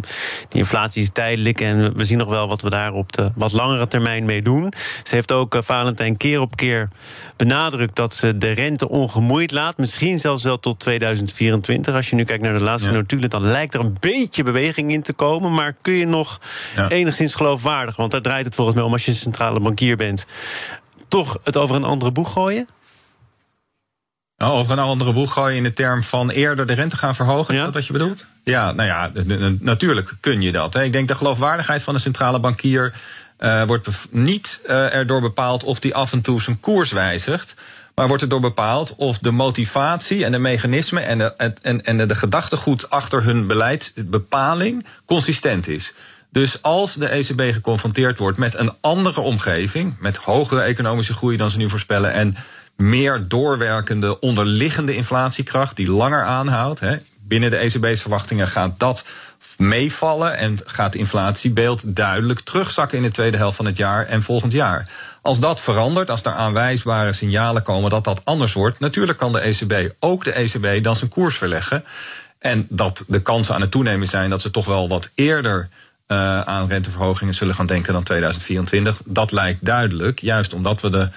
die 0.50 0.60
inflatie 0.60 1.02
is 1.02 1.10
tijdelijk 1.12 1.62
en 1.62 1.98
we 1.98 2.06
zien 2.06 2.18
nog 2.18 2.30
wel 2.30 2.48
wat 2.48 2.62
we 2.62 2.70
daar 2.70 2.94
op 2.94 3.12
de 3.12 3.32
wat 3.36 3.52
langere 3.52 3.88
termijn 3.88 4.26
mee 4.26 4.42
doen. 4.42 4.74
Ze 5.12 5.18
heeft 5.18 5.32
ook 5.32 5.56
uh, 5.56 5.62
Valentijn 5.62 6.18
keer 6.18 6.40
op 6.40 6.56
keer 6.56 6.90
benadrukt 7.36 7.96
dat 7.96 8.14
ze 8.14 8.38
de 8.38 8.52
rente 8.52 8.90
ongemoeid 8.90 9.52
laat. 9.52 9.78
Misschien 9.78 10.20
zelfs 10.20 10.44
wel 10.44 10.60
tot 10.60 10.80
2024. 10.80 11.96
Als 11.96 12.10
je 12.10 12.16
nu 12.16 12.24
kijkt 12.24 12.44
naar 12.44 12.58
de 12.58 12.64
laatste 12.64 12.90
ja. 12.90 12.96
notulen, 12.96 13.30
dan 13.30 13.46
lijkt 13.46 13.74
er 13.74 13.80
een 13.80 13.98
beetje 14.00 14.44
beweging 14.44 14.92
in 14.92 15.02
te 15.02 15.14
komen. 15.14 15.54
Maar 15.54 15.76
kun 15.82 15.94
je 15.94 16.08
nog 16.08 16.40
ja. 16.76 16.90
enigszins 16.90 17.36
geloofwaardig, 17.36 17.96
want 17.96 18.12
daar 18.12 18.22
draait 18.22 18.46
het 18.46 18.56
volgens 18.56 18.76
mij 18.76 18.86
om 18.86 18.92
als 18.92 19.06
je 19.06 19.12
een 19.12 19.18
centrale 19.18 19.60
bankier 19.60 19.98
bent, 19.98 20.26
toch 21.08 21.38
het 21.44 21.58
over 21.58 21.76
een 21.76 21.84
andere 21.84 22.12
boeg 22.12 22.32
gooien? 22.34 22.68
Oh, 24.38 24.50
over 24.50 24.72
een 24.72 24.80
andere 24.80 25.14
boeg 25.14 25.34
gooien 25.34 25.58
in 25.58 25.64
de 25.64 25.74
term 25.74 26.04
van 26.04 26.30
eerder 26.30 26.68
de 26.68 26.74
rente 26.74 26.98
gaan 26.98 27.16
verhogen. 27.16 27.54
Ja? 27.54 27.60
Is 27.60 27.66
dat 27.66 27.74
wat 27.74 27.86
je 27.86 27.94
bedoelt? 27.94 28.26
Ja, 28.44 28.72
nou 28.72 28.88
ja, 28.90 29.12
natuurlijk 29.60 30.14
kun 30.20 30.42
je 30.42 30.52
dat. 30.52 30.76
Ik 30.76 30.92
denk 30.92 31.08
de 31.08 31.16
geloofwaardigheid 31.16 31.84
van 31.84 31.94
de 31.94 32.00
centrale 32.00 32.40
bankier 32.40 32.94
uh, 33.42 33.64
wordt 33.64 33.88
niet 34.10 34.62
uh, 34.66 34.94
erdoor 34.94 35.22
bepaald 35.22 35.64
of 35.64 35.80
die 35.80 35.96
af 35.96 36.12
en 36.12 36.22
toe 36.22 36.42
zijn 36.42 36.60
koers 36.60 36.92
wijzigt. 36.92 37.54
Maar 37.96 38.08
wordt 38.08 38.24
erdoor 38.24 38.40
bepaald 38.40 38.96
of 38.96 39.18
de 39.18 39.32
motivatie 39.32 40.26
en 40.26 40.32
de 40.32 40.40
mechanismen 40.40 41.06
en 41.06 41.18
de, 41.18 41.34
en, 41.62 41.86
en 41.86 42.08
de 42.08 42.16
gedachtegoed 42.16 42.90
achter 42.90 43.24
hun 43.24 43.48
beleidsbepaling 43.48 44.86
consistent 45.06 45.68
is. 45.68 45.94
Dus 46.30 46.62
als 46.62 46.94
de 46.94 47.08
ECB 47.08 47.54
geconfronteerd 47.54 48.20
wordt 48.20 48.38
met 48.38 48.58
een 48.58 48.72
andere 48.82 49.22
omgeving, 49.22 49.96
met 50.00 50.18
hogere 50.18 50.62
economische 50.62 51.14
groei 51.14 51.38
dan 51.38 51.52
ze 51.52 51.58
nu 51.58 51.70
voorspellen 51.70 52.12
en 52.14 52.36
meer 52.76 53.26
doorwerkende 53.28 54.20
onderliggende 54.20 54.96
inflatiekracht 54.96 55.76
die 55.76 55.92
langer 55.92 56.26
aanhoudt, 56.26 56.80
hè, 56.80 56.98
binnen 57.28 57.50
de 57.50 57.58
ECB's 57.58 58.02
verwachtingen 58.02 58.48
gaat 58.48 58.80
dat 58.80 59.06
meevallen 59.62 60.38
en 60.38 60.58
gaat 60.66 60.96
inflatiebeeld 60.96 61.96
duidelijk 61.96 62.40
terugzakken 62.40 62.98
in 62.98 63.04
de 63.04 63.12
tweede 63.12 63.38
helft 63.38 63.56
van 63.56 63.66
het 63.66 63.78
jaar 63.78 64.06
en 64.06 64.24
volgend 64.24 64.52
jaar. 64.52 64.90
Als 65.22 65.40
dat 65.40 65.62
verandert, 65.62 66.10
als 66.10 66.24
er 66.24 66.32
aanwijsbare 66.32 67.14
signalen 67.14 67.64
komen 67.64 67.90
dat 67.90 68.04
dat 68.04 68.22
anders 68.24 68.54
wordt, 68.54 68.80
natuurlijk 68.80 69.18
kan 69.18 69.32
de 69.32 69.40
ECB, 69.40 69.94
ook 70.00 70.24
de 70.24 70.32
ECB, 70.32 70.84
dan 70.84 70.96
zijn 70.96 71.10
koers 71.10 71.38
verleggen. 71.38 71.84
En 72.40 72.66
dat 72.70 73.06
de 73.08 73.22
kansen 73.22 73.56
aan 73.56 73.62
het 73.62 73.72
toenemen 73.72 74.08
zijn 74.08 74.30
dat 74.30 74.42
ze 74.42 74.52
toch 74.52 74.66
wel 74.66 74.88
wat 74.88 75.12
eerder 75.16 75.70
uh, 76.08 76.42
aan 76.42 76.68
renteverhogingen 76.68 77.34
zullen 77.34 77.56
gaan 77.56 77.66
denken 77.66 77.94
dan 77.94 78.04
2024. 78.04 79.02
Dat 79.06 79.32
lijkt 79.32 79.66
duidelijk, 79.66 80.20
juist 80.20 80.54
omdat 80.54 80.82
we 80.82 80.90
de 80.90 81.10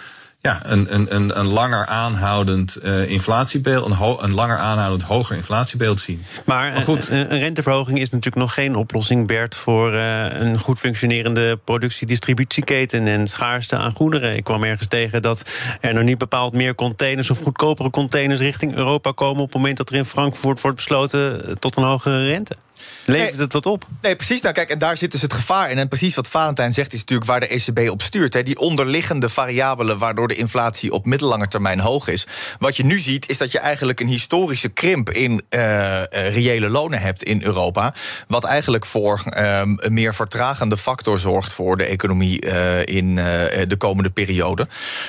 ja, 0.45 0.61
een, 0.63 0.95
een, 0.95 1.15
een, 1.15 1.39
een 1.39 1.47
langer 1.47 1.87
aanhoudend 1.87 2.79
uh, 2.83 3.11
inflatiebeeld, 3.11 3.87
een, 3.87 4.17
een 4.21 4.35
langer 4.35 4.59
aanhoudend 4.59 5.03
hoger 5.03 5.37
inflatiebeeld 5.37 6.01
zien. 6.01 6.25
Maar, 6.45 6.73
maar 6.73 6.83
goed. 6.83 7.09
Een, 7.09 7.33
een, 7.33 7.39
renteverhoging 7.39 7.99
is 7.99 8.11
natuurlijk 8.11 8.43
nog 8.43 8.55
geen 8.55 8.77
oplossing, 8.77 9.27
Bert, 9.27 9.55
voor 9.55 9.93
uh, 9.93 10.41
een 10.41 10.59
goed 10.59 10.79
functionerende 10.79 11.57
productie-distributieketen 11.57 13.07
en 13.07 13.27
schaarste 13.27 13.77
aan 13.77 13.93
goederen. 13.95 14.37
Ik 14.37 14.45
kwam 14.45 14.65
ergens 14.65 14.89
tegen 14.89 15.23
dat 15.23 15.45
er 15.81 15.95
nog 15.95 16.05
niet 16.05 16.19
bepaald 16.19 16.53
meer 16.53 16.75
containers 16.75 17.31
of 17.31 17.39
goedkopere 17.39 17.91
containers 17.91 18.41
richting 18.41 18.75
Europa 18.75 19.13
komen 19.13 19.43
op 19.43 19.53
het 19.53 19.57
moment 19.57 19.77
dat 19.77 19.89
er 19.89 19.97
in 19.97 20.05
Frankfurt 20.05 20.61
wordt 20.61 20.77
besloten 20.77 21.59
tot 21.59 21.77
een 21.77 21.85
hogere 21.85 22.27
rente. 22.27 22.57
Levert 23.05 23.39
het 23.39 23.53
wat 23.53 23.67
op? 23.67 23.87
Nee, 24.03 24.17
precies. 24.17 24.41
Nou, 24.41 24.55
kijk, 24.55 24.71
en 24.71 24.79
daar 24.79 24.97
zit 24.97 25.13
dus 25.13 25.23
het 25.23 25.33
gevaar 25.33 25.71
in. 25.71 25.79
En 25.79 25.89
precies 25.89 26.15
wat 26.15 26.29
Valentijn 26.29 26.73
zegt, 26.73 26.93
is 26.93 26.99
natuurlijk 26.99 27.31
waar 27.31 27.41
de 27.41 27.49
ECB 27.49 27.91
op 27.91 28.03
stuurt. 28.03 28.35
Hè. 28.35 28.43
Die 28.43 28.59
onderliggende 28.59 29.29
variabelen 29.29 29.99
waardoor 29.99 30.29
de 30.29 30.35
inflatie 30.35 30.93
op 30.93 31.07
middellange 31.07 31.49
termijn 31.49 31.81
hoog 31.81 32.09
is. 32.09 32.27
Wat 32.59 32.77
je 32.77 32.85
nu 32.85 32.99
ziet, 32.99 33.29
is 33.29 33.39
dat 33.39 33.53
je 33.53 33.59
eigenlijk 33.59 34.01
een 34.01 34.09
historische 34.09 34.69
krimp 34.69 35.11
in 35.11 35.43
uh, 35.51 36.03
reële 36.11 36.69
lonen 36.69 37.01
hebt 37.01 37.23
in 37.23 37.43
Europa. 37.43 37.95
Wat 38.29 38.45
eigenlijk 38.45 38.87
voor 38.87 39.23
um, 39.37 39.77
een 39.81 39.93
meer 39.93 40.15
vertragende 40.15 40.77
factor 40.77 41.19
zorgt 41.19 41.53
voor 41.53 41.77
de 41.77 41.85
economie 41.85 42.47
uh, 42.47 42.87
in 42.87 43.15
de 43.15 43.77
komende 43.79 44.11
periode. 44.11 44.69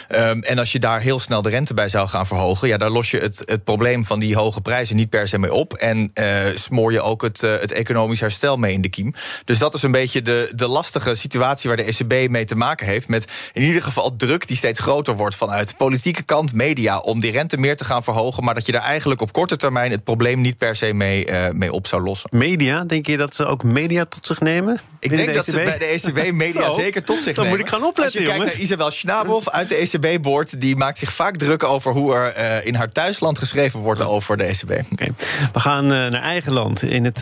Um, 0.09 0.41
en 0.41 0.57
als 0.57 0.71
je 0.71 0.79
daar 0.79 0.99
heel 0.99 1.19
snel 1.19 1.41
de 1.41 1.49
rente 1.49 1.73
bij 1.73 1.89
zou 1.89 2.07
gaan 2.07 2.27
verhogen, 2.27 2.67
ja, 2.67 2.77
daar 2.77 2.89
los 2.89 3.11
je 3.11 3.17
het, 3.17 3.41
het 3.45 3.63
probleem 3.63 4.05
van 4.05 4.19
die 4.19 4.35
hoge 4.35 4.61
prijzen 4.61 4.95
niet 4.95 5.09
per 5.09 5.27
se 5.27 5.39
mee 5.39 5.53
op. 5.53 5.73
En 5.73 6.11
smoor 6.55 6.91
je 6.91 7.01
ook 7.01 7.21
het, 7.21 7.39
het 7.69 7.77
economisch 7.77 8.19
herstel 8.19 8.57
mee 8.57 8.73
in 8.73 8.81
de 8.81 8.89
kiem. 8.89 9.13
Dus 9.43 9.57
dat 9.57 9.73
is 9.73 9.83
een 9.83 9.91
beetje 9.91 10.21
de, 10.21 10.51
de 10.55 10.67
lastige 10.67 11.15
situatie 11.15 11.69
waar 11.69 11.77
de 11.77 11.83
ECB 11.83 12.29
mee 12.29 12.45
te 12.45 12.55
maken 12.55 12.87
heeft. 12.87 13.07
Met 13.07 13.31
in 13.53 13.61
ieder 13.61 13.81
geval 13.81 14.15
druk 14.15 14.47
die 14.47 14.57
steeds 14.57 14.79
groter 14.79 15.15
wordt 15.15 15.35
vanuit 15.35 15.77
politieke 15.77 16.23
kant, 16.23 16.53
media, 16.53 16.99
om 16.99 17.19
die 17.19 17.31
rente 17.31 17.57
meer 17.57 17.75
te 17.75 17.85
gaan 17.85 18.03
verhogen. 18.03 18.43
Maar 18.43 18.53
dat 18.53 18.65
je 18.65 18.71
daar 18.71 18.81
eigenlijk 18.81 19.21
op 19.21 19.33
korte 19.33 19.55
termijn 19.55 19.91
het 19.91 20.03
probleem 20.03 20.41
niet 20.41 20.57
per 20.57 20.75
se 20.75 20.93
mee, 20.93 21.29
uh, 21.29 21.49
mee 21.49 21.71
op 21.71 21.87
zou 21.87 22.03
lossen. 22.03 22.29
Media, 22.33 22.83
denk 22.83 23.07
je 23.07 23.17
dat 23.17 23.35
ze 23.35 23.45
ook 23.45 23.63
media 23.63 24.05
tot 24.05 24.25
zich 24.25 24.39
nemen? 24.39 24.79
Ik 24.99 25.09
denk 25.09 25.33
dat 25.33 25.45
ze 25.45 25.51
bij 25.51 25.77
de 25.77 25.85
ECB 25.85 26.31
media 26.45 26.71
zeker 26.71 27.03
tot 27.03 27.17
zich 27.17 27.35
dan 27.35 27.43
nemen. 27.43 27.49
moet 27.49 27.67
ik 27.67 27.73
gaan 27.73 27.83
opletten, 27.83 28.03
Als 28.03 28.13
je 28.13 28.19
jongens. 28.19 28.37
kijkt 28.37 28.53
naar 28.53 28.63
Isabel 28.63 28.91
Schnabel 28.91 29.51
uit 29.51 29.69
de 29.69 29.75
ECB-board, 29.75 30.61
die 30.61 30.75
maakt 30.75 30.97
zich 30.97 31.13
vaak 31.13 31.37
druk 31.37 31.63
over 31.63 31.91
hoe 31.91 32.15
er 32.15 32.37
uh, 32.37 32.65
in 32.65 32.75
haar 32.75 32.89
thuisland 32.89 33.39
geschreven 33.39 33.79
wordt 33.79 34.01
over 34.01 34.37
de 34.37 34.43
ECB. 34.43 34.71
Oké, 34.71 34.85
okay. 34.91 35.11
we 35.53 35.59
gaan 35.59 35.83
uh, 35.83 35.89
naar 35.89 36.21
eigen 36.21 36.53
land 36.53 36.83
in 36.83 37.05
het 37.05 37.21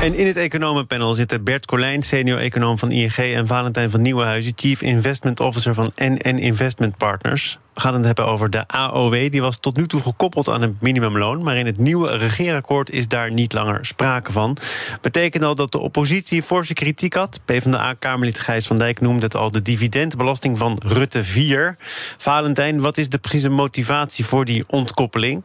En 0.00 0.14
in 0.14 0.26
het 0.26 0.36
economenpanel 0.36 1.14
zitten 1.14 1.44
Bert 1.44 1.66
Colijn, 1.66 2.02
senior-econoom 2.02 2.78
van 2.78 2.90
ING... 2.90 3.16
en 3.16 3.46
Valentijn 3.46 3.90
van 3.90 4.02
Nieuwenhuizen, 4.02 4.52
chief 4.56 4.82
investment 4.82 5.40
officer 5.40 5.74
van 5.74 5.92
NN 5.96 6.38
Investment 6.38 6.96
Partners. 6.96 7.58
We 7.74 7.80
gaan 7.80 7.94
het 7.94 8.04
hebben 8.04 8.26
over 8.26 8.50
de 8.50 8.66
AOW. 8.66 9.30
Die 9.30 9.42
was 9.42 9.58
tot 9.58 9.76
nu 9.76 9.86
toe 9.86 10.02
gekoppeld 10.02 10.48
aan 10.48 10.62
een 10.62 10.76
minimumloon. 10.80 11.42
Maar 11.42 11.56
in 11.56 11.66
het 11.66 11.78
nieuwe 11.78 12.16
regeerakkoord 12.16 12.90
is 12.90 13.08
daar 13.08 13.32
niet 13.32 13.52
langer 13.52 13.86
sprake 13.86 14.32
van. 14.32 14.56
Betekent 15.00 15.44
al 15.44 15.54
dat 15.54 15.72
de 15.72 15.78
oppositie 15.78 16.42
forse 16.42 16.74
kritiek 16.74 17.14
had. 17.14 17.40
PvdA-Kamerlid 17.44 18.40
Gijs 18.40 18.66
van 18.66 18.78
Dijk 18.78 19.00
noemde 19.00 19.24
het 19.24 19.36
al 19.36 19.50
de 19.50 19.62
dividendbelasting 19.62 20.58
van 20.58 20.82
Rutte 20.86 21.24
4. 21.24 21.76
Valentijn, 22.18 22.80
wat 22.80 22.98
is 22.98 23.08
de 23.08 23.18
precieze 23.18 23.48
motivatie 23.48 24.24
voor 24.24 24.44
die 24.44 24.64
ontkoppeling? 24.68 25.42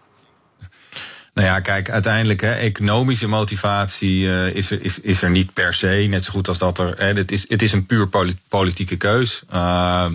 Nou 1.36 1.48
ja, 1.48 1.60
kijk, 1.60 1.90
uiteindelijk, 1.90 2.42
hè, 2.42 2.54
economische 2.54 3.28
motivatie 3.28 4.22
uh, 4.22 4.56
is, 4.56 4.72
er, 4.72 4.82
is, 4.82 5.00
is 5.00 5.22
er 5.22 5.30
niet 5.30 5.54
per 5.54 5.74
se. 5.74 6.06
Net 6.10 6.24
zo 6.24 6.32
goed 6.32 6.48
als 6.48 6.58
dat 6.58 6.80
er. 6.80 6.94
Hè, 6.98 7.14
het, 7.14 7.32
is, 7.32 7.50
het 7.50 7.62
is 7.62 7.74
een 7.74 7.86
puur 7.86 8.10
politieke 8.48 8.96
keus. 8.96 9.44
Uh, 9.54 10.12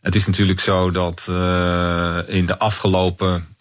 het 0.00 0.14
is 0.14 0.26
natuurlijk 0.26 0.60
zo 0.60 0.90
dat 0.90 1.26
uh, 1.30 2.18
in 2.26 2.46
de 2.46 2.58
afgelopen 2.58 3.56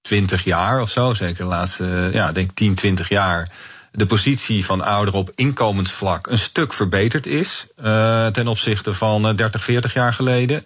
20 0.00 0.44
jaar 0.44 0.80
of 0.80 0.90
zo, 0.90 1.14
zeker 1.14 1.42
de 1.42 1.50
laatste, 1.50 2.10
ja, 2.12 2.32
denk 2.32 2.50
10, 2.54 2.74
20 2.74 3.08
jaar, 3.08 3.50
de 3.92 4.06
positie 4.06 4.64
van 4.64 4.80
ouderen 4.80 5.20
op 5.20 5.32
inkomensvlak 5.34 6.26
een 6.26 6.38
stuk 6.38 6.72
verbeterd 6.72 7.26
is 7.26 7.66
ten 8.32 8.48
opzichte 8.48 8.94
van 8.94 9.36
30, 9.36 9.64
40 9.64 9.92
jaar 9.92 10.12
geleden. 10.12 10.64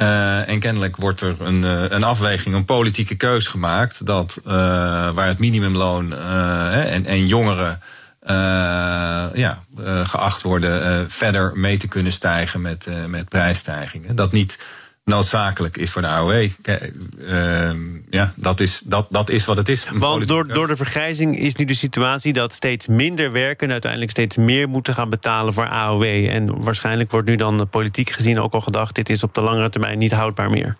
Uh, 0.00 0.48
en 0.48 0.58
kennelijk 0.58 0.96
wordt 0.96 1.20
er 1.20 1.36
een, 1.40 1.62
een 1.94 2.04
afweging, 2.04 2.54
een 2.54 2.64
politieke 2.64 3.14
keus 3.14 3.46
gemaakt 3.46 4.06
dat 4.06 4.40
uh, 4.46 4.52
waar 5.10 5.26
het 5.26 5.38
minimumloon 5.38 6.12
en, 6.12 7.06
en 7.06 7.26
jongeren 7.26 7.80
ja, 9.34 9.62
geacht 10.02 10.42
worden 10.42 11.10
verder 11.10 11.52
mee 11.54 11.76
te 11.76 11.88
kunnen 11.88 12.12
stijgen 12.12 12.60
met, 12.60 12.88
met 13.08 13.28
prijsstijgingen. 13.28 14.16
Dat 14.16 14.32
niet 14.32 14.58
noodzakelijk 15.06 15.76
is 15.76 15.90
voor 15.90 16.02
de 16.02 16.08
AOW. 16.08 16.30
Uh, 16.32 17.70
ja, 18.10 18.32
dat 18.36 18.60
is, 18.60 18.82
dat, 18.84 19.06
dat 19.10 19.30
is 19.30 19.44
wat 19.44 19.56
het 19.56 19.68
is. 19.68 19.86
Want 19.92 20.28
door, 20.28 20.48
door 20.48 20.66
de 20.66 20.76
vergrijzing 20.76 21.38
is 21.38 21.54
nu 21.54 21.64
de 21.64 21.74
situatie 21.74 22.32
dat 22.32 22.52
steeds 22.52 22.86
minder 22.86 23.32
werken... 23.32 23.70
uiteindelijk 23.70 24.10
steeds 24.10 24.36
meer 24.36 24.68
moeten 24.68 24.94
gaan 24.94 25.08
betalen 25.08 25.54
voor 25.54 25.68
AOW. 25.68 26.02
En 26.02 26.62
waarschijnlijk 26.62 27.10
wordt 27.10 27.28
nu 27.28 27.36
dan 27.36 27.68
politiek 27.68 28.10
gezien 28.10 28.40
ook 28.40 28.52
al 28.52 28.60
gedacht... 28.60 28.94
dit 28.94 29.08
is 29.08 29.22
op 29.22 29.34
de 29.34 29.40
langere 29.40 29.68
termijn 29.68 29.98
niet 29.98 30.12
houdbaar 30.12 30.50
meer. 30.50 30.76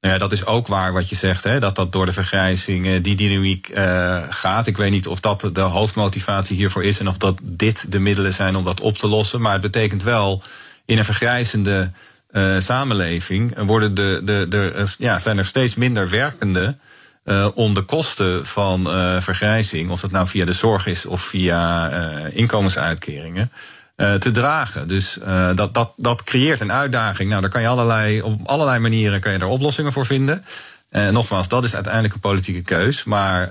Ja, 0.00 0.18
dat 0.18 0.32
is 0.32 0.46
ook 0.46 0.66
waar 0.66 0.92
wat 0.92 1.08
je 1.08 1.16
zegt, 1.16 1.44
hè, 1.44 1.60
dat 1.60 1.76
dat 1.76 1.92
door 1.92 2.06
de 2.06 2.12
vergrijzing 2.12 3.00
die 3.00 3.16
dynamiek 3.16 3.68
uh, 3.68 4.22
gaat. 4.28 4.66
Ik 4.66 4.76
weet 4.76 4.90
niet 4.90 5.06
of 5.06 5.20
dat 5.20 5.50
de 5.52 5.60
hoofdmotivatie 5.60 6.56
hiervoor 6.56 6.84
is... 6.84 7.00
en 7.00 7.08
of 7.08 7.18
dat 7.18 7.38
dit 7.42 7.92
de 7.92 7.98
middelen 7.98 8.32
zijn 8.32 8.56
om 8.56 8.64
dat 8.64 8.80
op 8.80 8.98
te 8.98 9.06
lossen. 9.06 9.40
Maar 9.40 9.52
het 9.52 9.62
betekent 9.62 10.02
wel 10.02 10.42
in 10.84 10.98
een 10.98 11.04
vergrijzende... 11.04 11.90
Uh, 12.34 12.60
samenleving 12.60 13.54
worden 13.66 13.94
de, 13.94 14.20
de, 14.24 14.46
de, 14.48 14.86
ja, 14.98 15.18
zijn 15.18 15.38
er 15.38 15.46
steeds 15.46 15.74
minder 15.74 16.10
werkenden 16.10 16.80
uh, 17.24 17.48
om 17.54 17.74
de 17.74 17.82
kosten 17.82 18.46
van 18.46 18.86
uh, 18.86 19.20
vergrijzing, 19.20 19.90
of 19.90 20.00
dat 20.00 20.10
nou 20.10 20.26
via 20.26 20.44
de 20.44 20.52
zorg 20.52 20.86
is 20.86 21.06
of 21.06 21.22
via 21.22 21.90
inkomensuitkeringen, 22.32 23.50
te 23.96 24.30
dragen. 24.30 24.88
Dus 24.88 25.18
dat, 25.54 25.74
dat, 25.74 25.92
dat 25.96 26.24
creëert 26.24 26.60
een 26.60 26.72
uitdaging. 26.72 27.28
Nou, 27.28 27.40
daar 27.40 27.50
kan 27.50 27.60
je 27.60 27.68
allerlei, 27.68 28.22
op 28.22 28.46
allerlei 28.46 28.78
manieren 28.78 29.20
kan 29.20 29.32
je 29.32 29.38
daar 29.38 29.48
oplossingen 29.48 29.92
voor 29.92 30.06
vinden. 30.06 30.44
nogmaals, 30.90 31.48
dat 31.48 31.64
is 31.64 31.74
uiteindelijk 31.74 32.14
een 32.14 32.20
politieke 32.20 32.62
keus. 32.62 33.04
Maar 33.04 33.50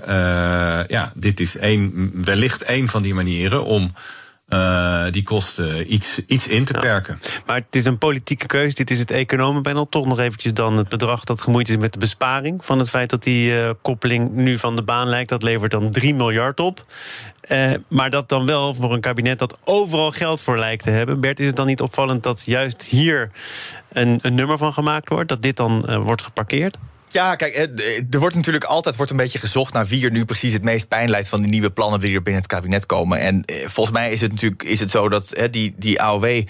ja, 0.88 1.12
dit 1.14 1.40
is 1.40 1.56
een, 1.60 2.12
wellicht 2.14 2.68
een 2.68 2.88
van 2.88 3.02
die 3.02 3.14
manieren 3.14 3.64
om 3.64 3.92
uh, 4.54 5.12
die 5.12 5.22
kosten 5.22 5.94
iets, 5.94 6.20
iets 6.26 6.48
in 6.48 6.64
te 6.64 6.72
perken. 6.72 7.18
Maar 7.46 7.56
het 7.56 7.76
is 7.76 7.84
een 7.84 7.98
politieke 7.98 8.46
keuze. 8.46 8.74
Dit 8.74 8.90
is 8.90 8.98
het 8.98 9.10
economenpanel. 9.10 9.88
Toch 9.88 10.06
nog 10.06 10.18
eventjes 10.18 10.54
dan 10.54 10.76
het 10.76 10.88
bedrag 10.88 11.24
dat 11.24 11.42
gemoeid 11.42 11.68
is 11.68 11.76
met 11.76 11.92
de 11.92 11.98
besparing. 11.98 12.64
Van 12.64 12.78
het 12.78 12.88
feit 12.88 13.10
dat 13.10 13.22
die 13.22 13.50
uh, 13.50 13.70
koppeling 13.82 14.32
nu 14.32 14.58
van 14.58 14.76
de 14.76 14.82
baan 14.82 15.08
lijkt. 15.08 15.28
Dat 15.28 15.42
levert 15.42 15.70
dan 15.70 15.90
3 15.90 16.14
miljard 16.14 16.60
op. 16.60 16.84
Uh, 17.48 17.72
maar 17.88 18.10
dat 18.10 18.28
dan 18.28 18.46
wel 18.46 18.74
voor 18.74 18.92
een 18.92 19.00
kabinet 19.00 19.38
dat 19.38 19.58
overal 19.64 20.10
geld 20.10 20.40
voor 20.40 20.58
lijkt 20.58 20.82
te 20.82 20.90
hebben. 20.90 21.20
Bert, 21.20 21.40
is 21.40 21.46
het 21.46 21.56
dan 21.56 21.66
niet 21.66 21.80
opvallend 21.80 22.22
dat 22.22 22.42
juist 22.46 22.82
hier 22.82 23.30
een, 23.92 24.18
een 24.22 24.34
nummer 24.34 24.58
van 24.58 24.72
gemaakt 24.72 25.08
wordt? 25.08 25.28
Dat 25.28 25.42
dit 25.42 25.56
dan 25.56 26.02
wordt 26.02 26.22
geparkeerd? 26.22 26.76
Ja, 27.14 27.34
kijk, 27.34 27.56
er 28.10 28.18
wordt 28.18 28.34
natuurlijk 28.34 28.64
altijd 28.64 28.96
wordt 28.96 29.10
een 29.10 29.16
beetje 29.16 29.38
gezocht 29.38 29.72
naar 29.72 29.86
wie 29.86 30.04
er 30.04 30.10
nu 30.10 30.24
precies 30.24 30.52
het 30.52 30.62
meest 30.62 30.88
pijn 30.88 31.10
leidt 31.10 31.28
van 31.28 31.40
die 31.40 31.50
nieuwe 31.50 31.70
plannen 31.70 32.00
die 32.00 32.14
er 32.14 32.22
binnen 32.22 32.42
het 32.42 32.50
kabinet 32.50 32.86
komen. 32.86 33.18
En 33.18 33.44
volgens 33.64 33.96
mij 33.96 34.12
is 34.12 34.20
het 34.20 34.30
natuurlijk 34.30 34.62
is 34.62 34.80
het 34.80 34.90
zo 34.90 35.08
dat 35.08 35.32
he, 35.36 35.50
die, 35.50 35.74
die 35.76 36.00
AOW, 36.02 36.42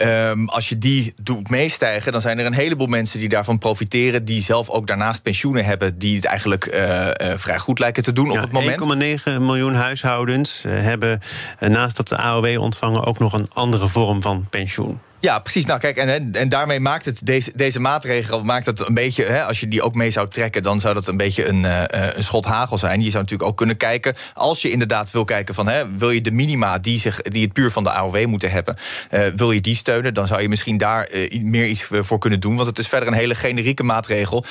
um, 0.00 0.48
als 0.48 0.68
je 0.68 0.78
die 0.78 1.14
doet 1.22 1.50
meestijgen, 1.50 2.12
dan 2.12 2.20
zijn 2.20 2.38
er 2.38 2.46
een 2.46 2.52
heleboel 2.52 2.86
mensen 2.86 3.18
die 3.18 3.28
daarvan 3.28 3.58
profiteren, 3.58 4.24
die 4.24 4.42
zelf 4.42 4.68
ook 4.68 4.86
daarnaast 4.86 5.22
pensioenen 5.22 5.64
hebben, 5.64 5.98
die 5.98 6.16
het 6.16 6.24
eigenlijk 6.24 6.66
uh, 6.66 7.06
uh, 7.06 7.32
vrij 7.36 7.58
goed 7.58 7.78
lijken 7.78 8.02
te 8.02 8.12
doen 8.12 8.26
ja, 8.26 8.32
op 8.32 8.40
het 8.40 8.52
moment. 8.52 9.20
1,9 9.20 9.24
miljoen 9.40 9.74
huishoudens 9.74 10.62
hebben 10.68 11.20
naast 11.58 11.96
dat 11.96 12.08
ze 12.08 12.16
AOW 12.16 12.60
ontvangen 12.60 13.04
ook 13.04 13.18
nog 13.18 13.32
een 13.32 13.48
andere 13.52 13.88
vorm 13.88 14.22
van 14.22 14.46
pensioen. 14.50 15.00
Ja, 15.22 15.38
precies. 15.38 15.64
Nou, 15.64 15.80
kijk, 15.80 15.96
en, 15.96 16.32
en 16.32 16.48
daarmee 16.48 16.80
maakt 16.80 17.04
het 17.04 17.26
deze, 17.26 17.52
deze 17.54 17.80
maatregel 17.80 18.44
maakt 18.44 18.66
het 18.66 18.86
een 18.86 18.94
beetje. 18.94 19.24
Hè, 19.24 19.44
als 19.44 19.60
je 19.60 19.68
die 19.68 19.82
ook 19.82 19.94
mee 19.94 20.10
zou 20.10 20.28
trekken, 20.28 20.62
dan 20.62 20.80
zou 20.80 20.94
dat 20.94 21.06
een 21.06 21.16
beetje 21.16 21.46
een, 21.48 21.62
uh, 21.62 21.82
een 21.88 22.22
schot 22.22 22.44
hagel 22.44 22.78
zijn. 22.78 23.02
Je 23.02 23.10
zou 23.10 23.22
natuurlijk 23.22 23.50
ook 23.50 23.56
kunnen 23.56 23.76
kijken, 23.76 24.14
als 24.34 24.62
je 24.62 24.70
inderdaad 24.70 25.10
wil 25.10 25.24
kijken 25.24 25.54
van, 25.54 25.68
hè, 25.68 25.96
wil 25.96 26.10
je 26.10 26.20
de 26.20 26.30
minima 26.30 26.78
die, 26.78 26.98
zich, 26.98 27.20
die 27.20 27.42
het 27.42 27.52
puur 27.52 27.70
van 27.70 27.84
de 27.84 27.90
AOW 27.90 28.26
moeten 28.26 28.50
hebben, 28.50 28.76
uh, 29.10 29.20
wil 29.36 29.52
je 29.52 29.60
die 29.60 29.74
steunen, 29.74 30.14
dan 30.14 30.26
zou 30.26 30.42
je 30.42 30.48
misschien 30.48 30.76
daar 30.76 31.10
uh, 31.12 31.42
meer 31.42 31.66
iets 31.66 31.88
voor 31.90 32.18
kunnen 32.18 32.40
doen. 32.40 32.56
Want 32.56 32.68
het 32.68 32.78
is 32.78 32.88
verder 32.88 33.08
een 33.08 33.14
hele 33.14 33.34
generieke 33.34 33.82
maatregel, 33.82 34.44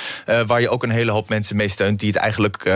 waar 0.46 0.62
je 0.62 0.70
ook 0.70 0.84
een 0.84 0.90
hele 0.90 1.12
hoop 1.12 1.30
mensen 1.30 1.56
mee 1.56 1.68
steunt 1.68 2.00
die 2.00 2.10
het 2.10 2.18
eigenlijk 2.18 2.68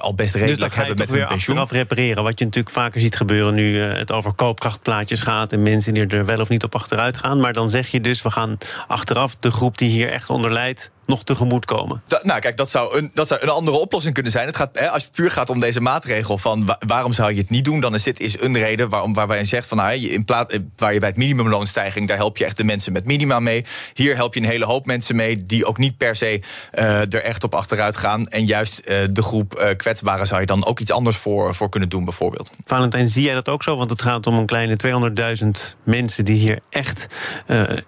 al 0.00 0.14
best 0.14 0.34
redelijk 0.34 0.60
dus 0.60 0.74
hebben 0.74 0.96
met 0.96 1.10
hun 1.10 1.26
pensioen. 1.26 1.58
Achteraf 1.58 1.70
repareren, 1.70 2.22
wat 2.22 2.38
je 2.38 2.44
natuurlijk 2.44 2.74
vaker 2.74 3.00
ziet 3.00 3.16
gebeuren 3.16 3.54
nu 3.54 3.78
het 3.80 4.12
over 4.12 4.34
koopkrachtplaatjes 4.34 5.20
gaat 5.20 5.52
en 5.52 5.62
mensen 5.62 5.94
die 5.94 6.06
er 6.06 6.24
wel 6.24 6.40
of 6.40 6.48
niet 6.48 6.64
op 6.64 6.74
achteruit 6.74 7.18
gaan. 7.18 7.32
Maar 7.40 7.52
dan 7.52 7.70
zeg 7.70 7.88
je 7.88 8.00
dus, 8.00 8.22
we 8.22 8.30
gaan 8.30 8.58
achteraf 8.86 9.36
de 9.36 9.50
groep 9.50 9.78
die 9.78 9.90
hier 9.90 10.10
echt 10.10 10.30
onder 10.30 10.52
lijdt 10.52 10.90
nog 11.06 11.24
tegemoet 11.24 11.64
komen? 11.64 12.02
nou, 12.22 12.40
kijk, 12.40 12.56
dat 12.56 12.70
zou, 12.70 12.98
een, 12.98 13.10
dat 13.14 13.28
zou 13.28 13.42
een 13.42 13.48
andere 13.48 13.76
oplossing 13.76 14.14
kunnen 14.14 14.32
zijn. 14.32 14.46
Het 14.46 14.56
gaat, 14.56 14.78
hè, 14.78 14.90
als 14.90 15.02
het 15.02 15.12
puur 15.12 15.30
gaat 15.30 15.50
om 15.50 15.60
deze 15.60 15.80
maatregel 15.80 16.38
van 16.38 16.76
waarom 16.86 17.12
zou 17.12 17.32
je 17.32 17.40
het 17.40 17.50
niet 17.50 17.64
doen, 17.64 17.80
dan 17.80 17.94
is 17.94 18.02
dit 18.02 18.20
is 18.20 18.40
een 18.40 18.58
reden 18.58 18.88
waarom, 18.88 19.14
waarbij 19.14 19.38
je 19.38 19.44
zegt 19.44 19.68
van 19.68 19.76
nou, 19.76 19.92
in 19.94 20.24
plaats, 20.24 20.58
waar 20.76 20.92
je 20.92 20.98
bij 20.98 21.08
het 21.08 21.18
minimumloonstijging, 21.18 22.08
daar 22.08 22.16
help 22.16 22.36
je 22.36 22.44
echt 22.44 22.56
de 22.56 22.64
mensen 22.64 22.92
met 22.92 23.04
minima 23.04 23.40
mee. 23.40 23.64
Hier 23.92 24.16
help 24.16 24.34
je 24.34 24.40
een 24.40 24.46
hele 24.46 24.64
hoop 24.64 24.86
mensen 24.86 25.16
mee 25.16 25.46
die 25.46 25.64
ook 25.64 25.78
niet 25.78 25.96
per 25.96 26.16
se 26.16 26.40
uh, 26.74 27.00
er 27.00 27.22
echt 27.22 27.44
op 27.44 27.54
achteruit 27.54 27.96
gaan. 27.96 28.28
En 28.28 28.46
juist 28.46 28.80
uh, 28.84 29.04
de 29.10 29.22
groep 29.22 29.58
uh, 29.58 29.76
kwetsbaren 29.76 30.26
zou 30.26 30.40
je 30.40 30.46
dan 30.46 30.66
ook 30.66 30.80
iets 30.80 30.90
anders 30.90 31.16
voor, 31.16 31.54
voor 31.54 31.68
kunnen 31.68 31.88
doen, 31.88 32.04
bijvoorbeeld. 32.04 32.50
Valentijn, 32.64 33.08
zie 33.08 33.22
jij 33.22 33.34
dat 33.34 33.48
ook 33.48 33.62
zo? 33.62 33.76
Want 33.76 33.90
het 33.90 34.02
gaat 34.02 34.26
om 34.26 34.38
een 34.38 34.46
kleine 34.46 34.76
200.000 35.44 35.50
mensen 35.82 36.24
die 36.24 36.36
hier 36.36 36.58
echt, 36.70 37.06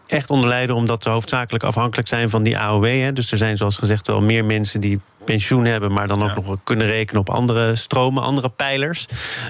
echt 0.06 0.30
onder 0.30 0.48
lijden, 0.48 0.76
omdat 0.76 1.02
ze 1.02 1.10
hoofdzakelijk 1.10 1.64
afhankelijk 1.64 2.08
zijn 2.08 2.30
van 2.30 2.42
die 2.42 2.58
AOW. 2.58 3.05
Hè. 3.06 3.12
Dus 3.12 3.32
er 3.32 3.38
zijn 3.38 3.56
zoals 3.56 3.76
gezegd 3.76 4.06
wel 4.06 4.20
meer 4.20 4.44
mensen 4.44 4.80
die 4.80 5.00
pensioen 5.26 5.64
hebben, 5.64 5.92
maar 5.92 6.08
dan 6.08 6.22
ook 6.22 6.34
nog 6.34 6.58
kunnen 6.64 6.86
rekenen 6.86 7.20
op 7.20 7.30
andere 7.30 7.76
stromen, 7.76 8.22
andere 8.22 8.48
pijlers. 8.48 9.06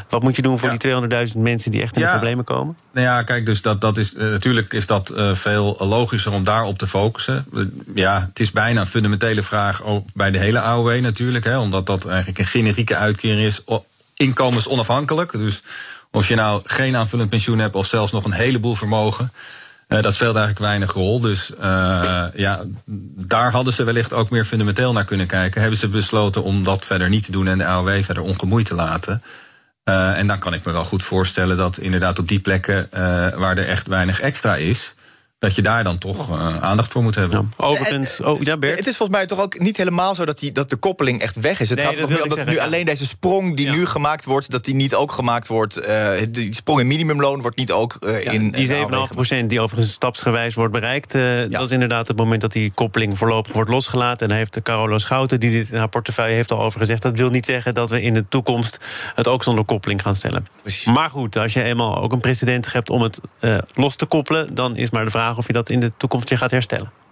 Wat 0.09 0.23
moet 0.23 0.37
je 0.37 0.43
doen 0.43 0.59
voor 0.59 0.79
die 0.79 1.29
200.000 1.33 1.39
mensen 1.39 1.71
die 1.71 1.83
echt 1.83 1.97
in 1.97 2.03
de 2.03 2.09
problemen 2.09 2.45
komen? 2.45 2.77
Nou 2.93 3.07
ja, 3.07 3.23
kijk, 3.23 3.47
dus 3.47 3.63
dat, 3.63 3.81
dat 3.81 3.97
is, 3.97 4.15
uh, 4.15 4.21
natuurlijk 4.21 4.73
is 4.73 4.87
dat 4.87 5.13
uh, 5.17 5.35
veel 5.35 5.77
logischer 5.79 6.33
om 6.33 6.45
daarop 6.45 6.79
te 6.79 6.87
focussen. 6.87 7.47
Uh, 7.53 7.65
ja, 7.95 8.21
het 8.21 8.41
is 8.41 8.51
bijna 8.51 8.81
een 8.81 8.87
fundamentele 8.87 9.43
vraag 9.43 9.83
ook 9.83 10.07
bij 10.15 10.31
de 10.31 10.39
hele 10.39 10.61
AOW 10.61 11.01
natuurlijk, 11.01 11.45
hè, 11.45 11.59
omdat 11.59 11.87
dat 11.87 12.07
eigenlijk 12.07 12.39
een 12.39 12.47
generieke 12.47 12.97
uitkering 12.97 13.41
is, 13.41 13.65
inkomensonafhankelijk. 14.15 15.33
Dus 15.33 15.63
of 16.11 16.29
je 16.29 16.35
nou 16.35 16.61
geen 16.65 16.97
aanvullend 16.97 17.31
pensioen 17.31 17.59
hebt 17.59 17.75
of 17.75 17.87
zelfs 17.87 18.13
nog 18.13 18.25
een 18.25 18.33
heleboel 18.33 18.75
vermogen. 18.75 19.33
Uh, 19.89 20.03
dat 20.03 20.15
speelt 20.15 20.37
eigenlijk 20.37 20.67
weinig 20.67 20.93
rol. 20.93 21.21
Dus 21.21 21.51
uh, 21.61 22.25
ja, 22.35 22.61
daar 23.27 23.51
hadden 23.51 23.73
ze 23.73 23.85
wellicht 23.85 24.13
ook 24.13 24.31
meer 24.31 24.45
fundamenteel 24.45 24.93
naar 24.93 25.05
kunnen 25.05 25.27
kijken. 25.27 25.61
Hebben 25.61 25.79
ze 25.79 25.89
besloten 25.89 26.43
om 26.43 26.65
dat 26.65 26.87
verder 26.87 27.09
niet 27.09 27.25
te 27.25 27.33
doen 27.33 27.47
en 27.47 27.59
de 27.59 27.67
AOW 27.67 28.03
verder 28.03 28.23
ongemoeid 28.23 28.67
te 28.67 28.75
laten. 28.75 29.23
Uh, 29.85 30.19
en 30.19 30.27
dan 30.27 30.39
kan 30.39 30.55
ik 30.55 30.65
me 30.65 30.73
wel 30.73 30.85
goed 30.85 31.03
voorstellen 31.03 31.57
dat 31.57 31.79
inderdaad 31.79 32.19
op 32.19 32.29
die 32.29 32.41
plekken 32.41 32.89
waar 33.39 33.59
er 33.59 33.67
echt 33.67 33.87
weinig 33.87 34.21
extra 34.21 34.57
is 34.57 34.95
dat 35.47 35.57
je 35.57 35.63
daar 35.63 35.85
dan 35.85 35.99
toch 35.99 36.31
uh, 36.31 36.63
aandacht 36.63 36.93
voor 36.93 37.03
moet 37.03 37.15
hebben. 37.15 37.51
Ja, 37.59 37.65
overigens, 37.65 38.21
oh, 38.21 38.43
ja, 38.43 38.57
Bert? 38.57 38.79
Het 38.79 38.87
is 38.87 38.97
volgens 38.97 39.19
mij 39.19 39.27
toch 39.27 39.41
ook 39.41 39.59
niet 39.59 39.77
helemaal 39.77 40.15
zo 40.15 40.25
dat, 40.25 40.39
die, 40.39 40.53
dat 40.53 40.71
de 40.71 40.77
koppeling 40.77 41.21
echt 41.21 41.37
weg 41.41 41.61
is. 41.61 41.69
Het 41.69 41.79
nee, 41.79 41.87
gaat 41.87 41.97
toch 41.97 42.23
om 42.23 42.29
dat 42.29 42.47
nu 42.47 42.59
alleen 42.59 42.85
deze 42.85 43.07
sprong 43.07 43.57
die 43.57 43.67
ja. 43.67 43.73
nu 43.73 43.87
gemaakt 43.87 44.25
wordt, 44.25 44.51
dat 44.51 44.65
die 44.65 44.75
niet 44.75 44.95
ook 44.95 45.13
gemaakt 45.13 45.47
wordt. 45.47 45.89
Uh, 45.89 46.09
die 46.29 46.55
sprong 46.55 46.81
in 46.81 46.87
minimumloon 46.87 47.41
wordt 47.41 47.57
niet 47.57 47.73
ook 47.73 47.97
uh, 48.01 48.25
ja, 48.25 48.31
in. 48.31 48.51
Die 48.51 48.69
7,5 48.69 48.75
procent 49.09 49.49
die 49.51 49.61
overigens 49.61 49.93
stapsgewijs 49.93 50.55
wordt 50.55 50.73
bereikt, 50.73 51.13
dat 51.13 51.63
is 51.63 51.71
inderdaad 51.71 52.09
het 52.09 52.17
moment 52.17 52.41
dat 52.41 52.53
die 52.53 52.71
koppeling 52.71 53.19
voorlopig 53.19 53.53
wordt 53.53 53.71
losgelaten. 53.71 54.21
En 54.21 54.29
daar 54.29 54.39
heeft 54.39 54.63
Carolo 54.63 54.99
Schouten, 54.99 55.41
die 55.41 55.51
dit 55.51 55.71
in 55.71 55.79
haar 55.79 55.89
portefeuille 55.89 56.35
heeft 56.35 56.51
al 56.51 56.61
over 56.61 56.81
gezegd, 56.81 57.03
dat 57.03 57.17
wil 57.17 57.31
niet 57.31 57.47
zeggen 57.47 57.75
dat 57.75 57.91
we 57.91 58.03
in 58.03 58.15
de 58.15 58.25
toekomst 58.25 58.79
het 59.15 59.29
ook 59.29 59.43
zonder 59.43 59.65
koppeling 59.65 60.03
gaan 60.03 60.15
stellen. 60.15 60.47
Precies. 60.63 60.85
Maar 60.85 61.11
goed, 61.11 61.37
als 61.37 61.53
je 61.53 61.63
eenmaal 61.63 62.03
ook 62.03 62.13
een 62.13 62.21
president 62.21 62.73
hebt 62.73 62.91
om 62.91 63.03
het 63.03 63.21
los 63.75 63.97
te 63.97 64.07
koppelen, 64.07 64.55
dan 64.55 64.77
is 64.77 64.91
maar 64.91 65.05
de 65.05 65.11
vraag 65.11 65.36
of 65.39 65.47
je 65.47 65.53
dat 65.53 65.71
in 65.71 65.81
de 65.81 65.93
toekomst 65.97 66.29
weer 66.29 66.39
gaat 66.39 66.51
herstellen. 66.51 67.06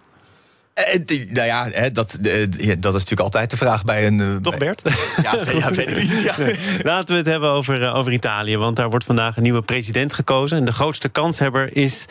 Uh, 0.75 1.29
nou 1.31 1.47
ja, 1.47 1.89
dat, 1.91 2.19
uh, 2.23 2.47
dat 2.79 2.95
is 2.95 3.01
natuurlijk 3.01 3.21
altijd 3.21 3.51
de 3.51 3.57
vraag 3.57 3.85
bij 3.85 4.07
een. 4.07 4.39
Toch, 4.43 4.57
Bert? 4.57 4.83
Ja, 5.23 5.35
ja 5.53 5.71
weet 5.71 5.91
ik 5.91 5.97
niet. 5.97 6.23
Ja. 6.23 6.35
Laten 6.83 7.13
we 7.13 7.21
het 7.21 7.27
hebben 7.27 7.51
over, 7.51 7.93
over 7.93 8.13
Italië. 8.13 8.57
Want 8.57 8.77
daar 8.77 8.91
wordt 8.91 9.05
vandaag 9.05 9.37
een 9.37 9.43
nieuwe 9.43 9.63
president 9.63 10.15
gekozen. 10.15 10.59
En 10.59 10.65
de 10.65 10.73
grootste 10.73 11.09
kanshebber 11.09 11.77
is 11.77 12.07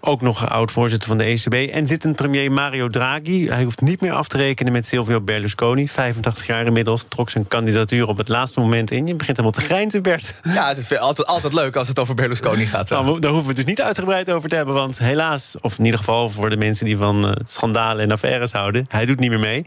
ook 0.00 0.20
nog 0.20 0.48
oud-voorzitter 0.48 1.08
van 1.08 1.18
de 1.18 1.24
ECB. 1.24 1.54
En 1.72 1.86
zit 1.86 2.04
een 2.04 2.14
premier 2.14 2.52
Mario 2.52 2.88
Draghi. 2.88 3.48
Hij 3.48 3.62
hoeft 3.62 3.80
niet 3.80 4.00
meer 4.00 4.12
af 4.12 4.28
te 4.28 4.36
rekenen 4.36 4.72
met 4.72 4.86
Silvio 4.86 5.20
Berlusconi. 5.20 5.88
85 5.88 6.46
jaar 6.46 6.66
inmiddels. 6.66 7.06
Trok 7.08 7.30
zijn 7.30 7.48
kandidatuur 7.48 8.08
op 8.08 8.16
het 8.16 8.28
laatste 8.28 8.60
moment 8.60 8.90
in. 8.90 9.06
Je 9.06 9.14
begint 9.14 9.36
helemaal 9.36 9.60
te 9.60 9.66
grijnzen, 9.66 10.02
Bert. 10.02 10.34
Ja, 10.42 10.68
het 10.68 10.78
is 10.78 10.98
altijd, 10.98 11.28
altijd 11.28 11.52
leuk 11.52 11.76
als 11.76 11.88
het 11.88 11.98
over 11.98 12.14
Berlusconi 12.14 12.66
gaat. 12.66 12.88
Nou, 12.88 13.20
daar 13.20 13.30
hoeven 13.30 13.48
we 13.48 13.56
het 13.56 13.66
dus 13.66 13.74
niet 13.74 13.82
uitgebreid 13.82 14.30
over 14.30 14.48
te 14.48 14.56
hebben. 14.56 14.74
Want 14.74 14.98
helaas, 14.98 15.56
of 15.60 15.78
in 15.78 15.84
ieder 15.84 15.98
geval 15.98 16.28
voor 16.28 16.50
de 16.50 16.56
mensen 16.56 16.84
die 16.84 16.96
van 16.96 17.28
uh, 17.28 17.34
schandalen 17.90 18.04
en 18.04 18.12
affaires 18.12 18.52
houden... 18.52 18.86
hij 18.88 19.06
doet 19.06 19.20
niet 19.20 19.30
meer 19.30 19.38
mee. 19.38 19.64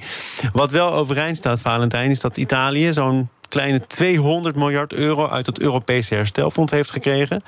Wat 0.51 0.71
wel 0.71 0.93
overeind 0.93 1.37
staat, 1.37 1.61
Valentijn, 1.61 2.09
is 2.09 2.19
dat 2.19 2.37
Italië 2.37 2.93
zo'n 2.93 3.29
kleine 3.49 3.87
200 3.87 4.55
miljard 4.55 4.93
euro 4.93 5.27
uit 5.27 5.45
het 5.45 5.59
Europese 5.59 6.15
herstelfonds 6.15 6.71
heeft 6.71 6.91
gekregen. 6.91 7.41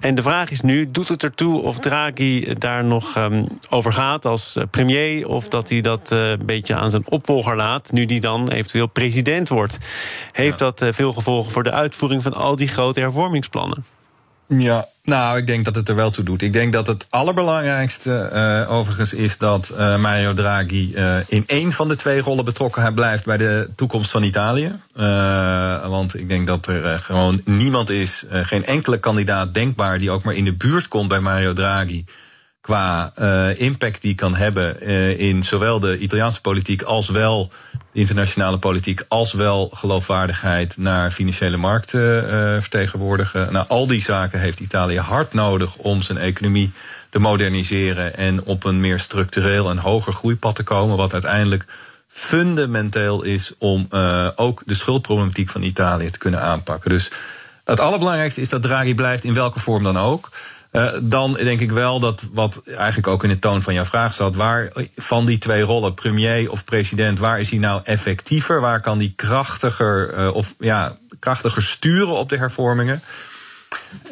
En 0.00 0.14
de 0.14 0.22
vraag 0.22 0.50
is 0.50 0.60
nu: 0.60 0.90
doet 0.90 1.08
het 1.08 1.22
ertoe 1.22 1.62
of 1.62 1.78
Draghi 1.78 2.54
daar 2.58 2.84
nog 2.84 3.16
um, 3.16 3.46
over 3.70 3.92
gaat 3.92 4.24
als 4.24 4.56
eh, 4.56 4.64
premier? 4.70 5.28
Of 5.28 5.48
dat 5.48 5.68
hij 5.68 5.80
dat 5.80 6.12
uh, 6.12 6.30
een 6.30 6.46
beetje 6.46 6.74
aan 6.74 6.90
zijn 6.90 7.04
opvolger 7.08 7.56
laat, 7.56 7.92
nu 7.92 8.04
die 8.04 8.20
dan 8.20 8.48
eventueel 8.48 8.86
president 8.86 9.48
wordt? 9.48 9.78
Heeft 10.32 10.58
ja. 10.58 10.64
dat 10.64 10.82
uh, 10.82 10.88
veel 10.92 11.12
gevolgen 11.12 11.52
voor 11.52 11.62
de 11.62 11.72
uitvoering 11.72 12.22
van 12.22 12.34
al 12.34 12.56
die 12.56 12.68
grote 12.68 13.00
hervormingsplannen? 13.00 13.84
Ja, 14.46 14.86
nou, 15.04 15.38
ik 15.38 15.46
denk 15.46 15.64
dat 15.64 15.74
het 15.74 15.88
er 15.88 15.94
wel 15.94 16.10
toe 16.10 16.24
doet. 16.24 16.42
Ik 16.42 16.52
denk 16.52 16.72
dat 16.72 16.86
het 16.86 17.06
allerbelangrijkste 17.10 18.30
uh, 18.32 18.72
overigens 18.72 19.14
is 19.14 19.38
dat 19.38 19.72
uh, 19.72 19.98
Mario 19.98 20.34
Draghi 20.34 20.92
uh, 20.94 21.16
in 21.26 21.44
één 21.46 21.72
van 21.72 21.88
de 21.88 21.96
twee 21.96 22.20
rollen 22.20 22.44
betrokken 22.44 22.94
blijft 22.94 23.24
bij 23.24 23.36
de 23.36 23.68
toekomst 23.76 24.10
van 24.10 24.22
Italië. 24.22 24.72
want 25.88 26.18
ik 26.18 26.28
denk 26.28 26.46
dat 26.46 26.66
er 26.66 26.98
gewoon 26.98 27.40
niemand 27.44 27.90
is, 27.90 28.26
geen 28.30 28.66
enkele 28.66 28.98
kandidaat 28.98 29.54
denkbaar 29.54 29.98
die 29.98 30.10
ook 30.10 30.22
maar 30.22 30.34
in 30.34 30.44
de 30.44 30.52
buurt 30.52 30.88
komt 30.88 31.08
bij 31.08 31.20
Mario 31.20 31.52
Draghi 31.52 32.04
qua 32.62 33.12
uh, 33.18 33.60
impact 33.60 34.02
die 34.02 34.14
kan 34.14 34.34
hebben 34.34 34.76
uh, 34.80 35.18
in 35.18 35.44
zowel 35.44 35.80
de 35.80 35.98
Italiaanse 35.98 36.40
politiek 36.40 36.82
als 36.82 37.08
wel 37.08 37.50
de 37.92 37.98
internationale 37.98 38.58
politiek, 38.58 39.04
als 39.08 39.32
wel 39.32 39.68
geloofwaardigheid 39.72 40.76
naar 40.76 41.10
financiële 41.10 41.56
markten 41.56 42.24
uh, 42.24 42.30
vertegenwoordigen. 42.60 43.52
Nou, 43.52 43.66
al 43.68 43.86
die 43.86 44.02
zaken 44.02 44.40
heeft 44.40 44.60
Italië 44.60 44.98
hard 44.98 45.32
nodig 45.32 45.76
om 45.76 46.02
zijn 46.02 46.18
economie 46.18 46.72
te 47.10 47.18
moderniseren 47.18 48.16
en 48.16 48.44
op 48.44 48.64
een 48.64 48.80
meer 48.80 48.98
structureel 48.98 49.70
en 49.70 49.78
hoger 49.78 50.12
groeipad 50.12 50.54
te 50.54 50.62
komen, 50.62 50.96
wat 50.96 51.12
uiteindelijk 51.12 51.66
fundamenteel 52.08 53.22
is 53.22 53.52
om 53.58 53.88
ook 54.36 54.62
de 54.66 54.74
schuldproblematiek 54.74 55.50
van 55.50 55.62
Italië 55.62 56.10
te 56.10 56.18
kunnen 56.18 56.40
aanpakken. 56.40 56.90
Dus 56.90 57.10
het 57.64 57.80
allerbelangrijkste 57.80 58.40
is 58.40 58.48
dat 58.48 58.62
Draghi 58.62 58.94
blijft 58.94 59.24
in 59.24 59.34
welke 59.34 59.60
vorm 59.60 59.82
dan 59.82 59.98
ook. 59.98 60.30
Uh, 60.72 60.90
dan 61.00 61.32
denk 61.32 61.60
ik 61.60 61.70
wel 61.70 62.00
dat 62.00 62.28
wat 62.32 62.62
eigenlijk 62.66 63.06
ook 63.06 63.22
in 63.22 63.28
de 63.28 63.38
toon 63.38 63.62
van 63.62 63.74
jouw 63.74 63.84
vraag 63.84 64.14
zat, 64.14 64.36
waar 64.36 64.72
van 64.96 65.26
die 65.26 65.38
twee 65.38 65.62
rollen, 65.62 65.94
premier 65.94 66.50
of 66.50 66.64
president, 66.64 67.18
waar 67.18 67.40
is 67.40 67.50
hij 67.50 67.58
nou 67.58 67.80
effectiever? 67.84 68.60
Waar 68.60 68.80
kan 68.80 68.98
hij 68.98 69.12
krachtiger 69.16 70.18
uh, 70.18 70.34
of 70.34 70.54
ja, 70.58 70.96
krachtiger 71.18 71.62
sturen 71.62 72.14
op 72.14 72.28
de 72.28 72.36
hervormingen? 72.36 73.02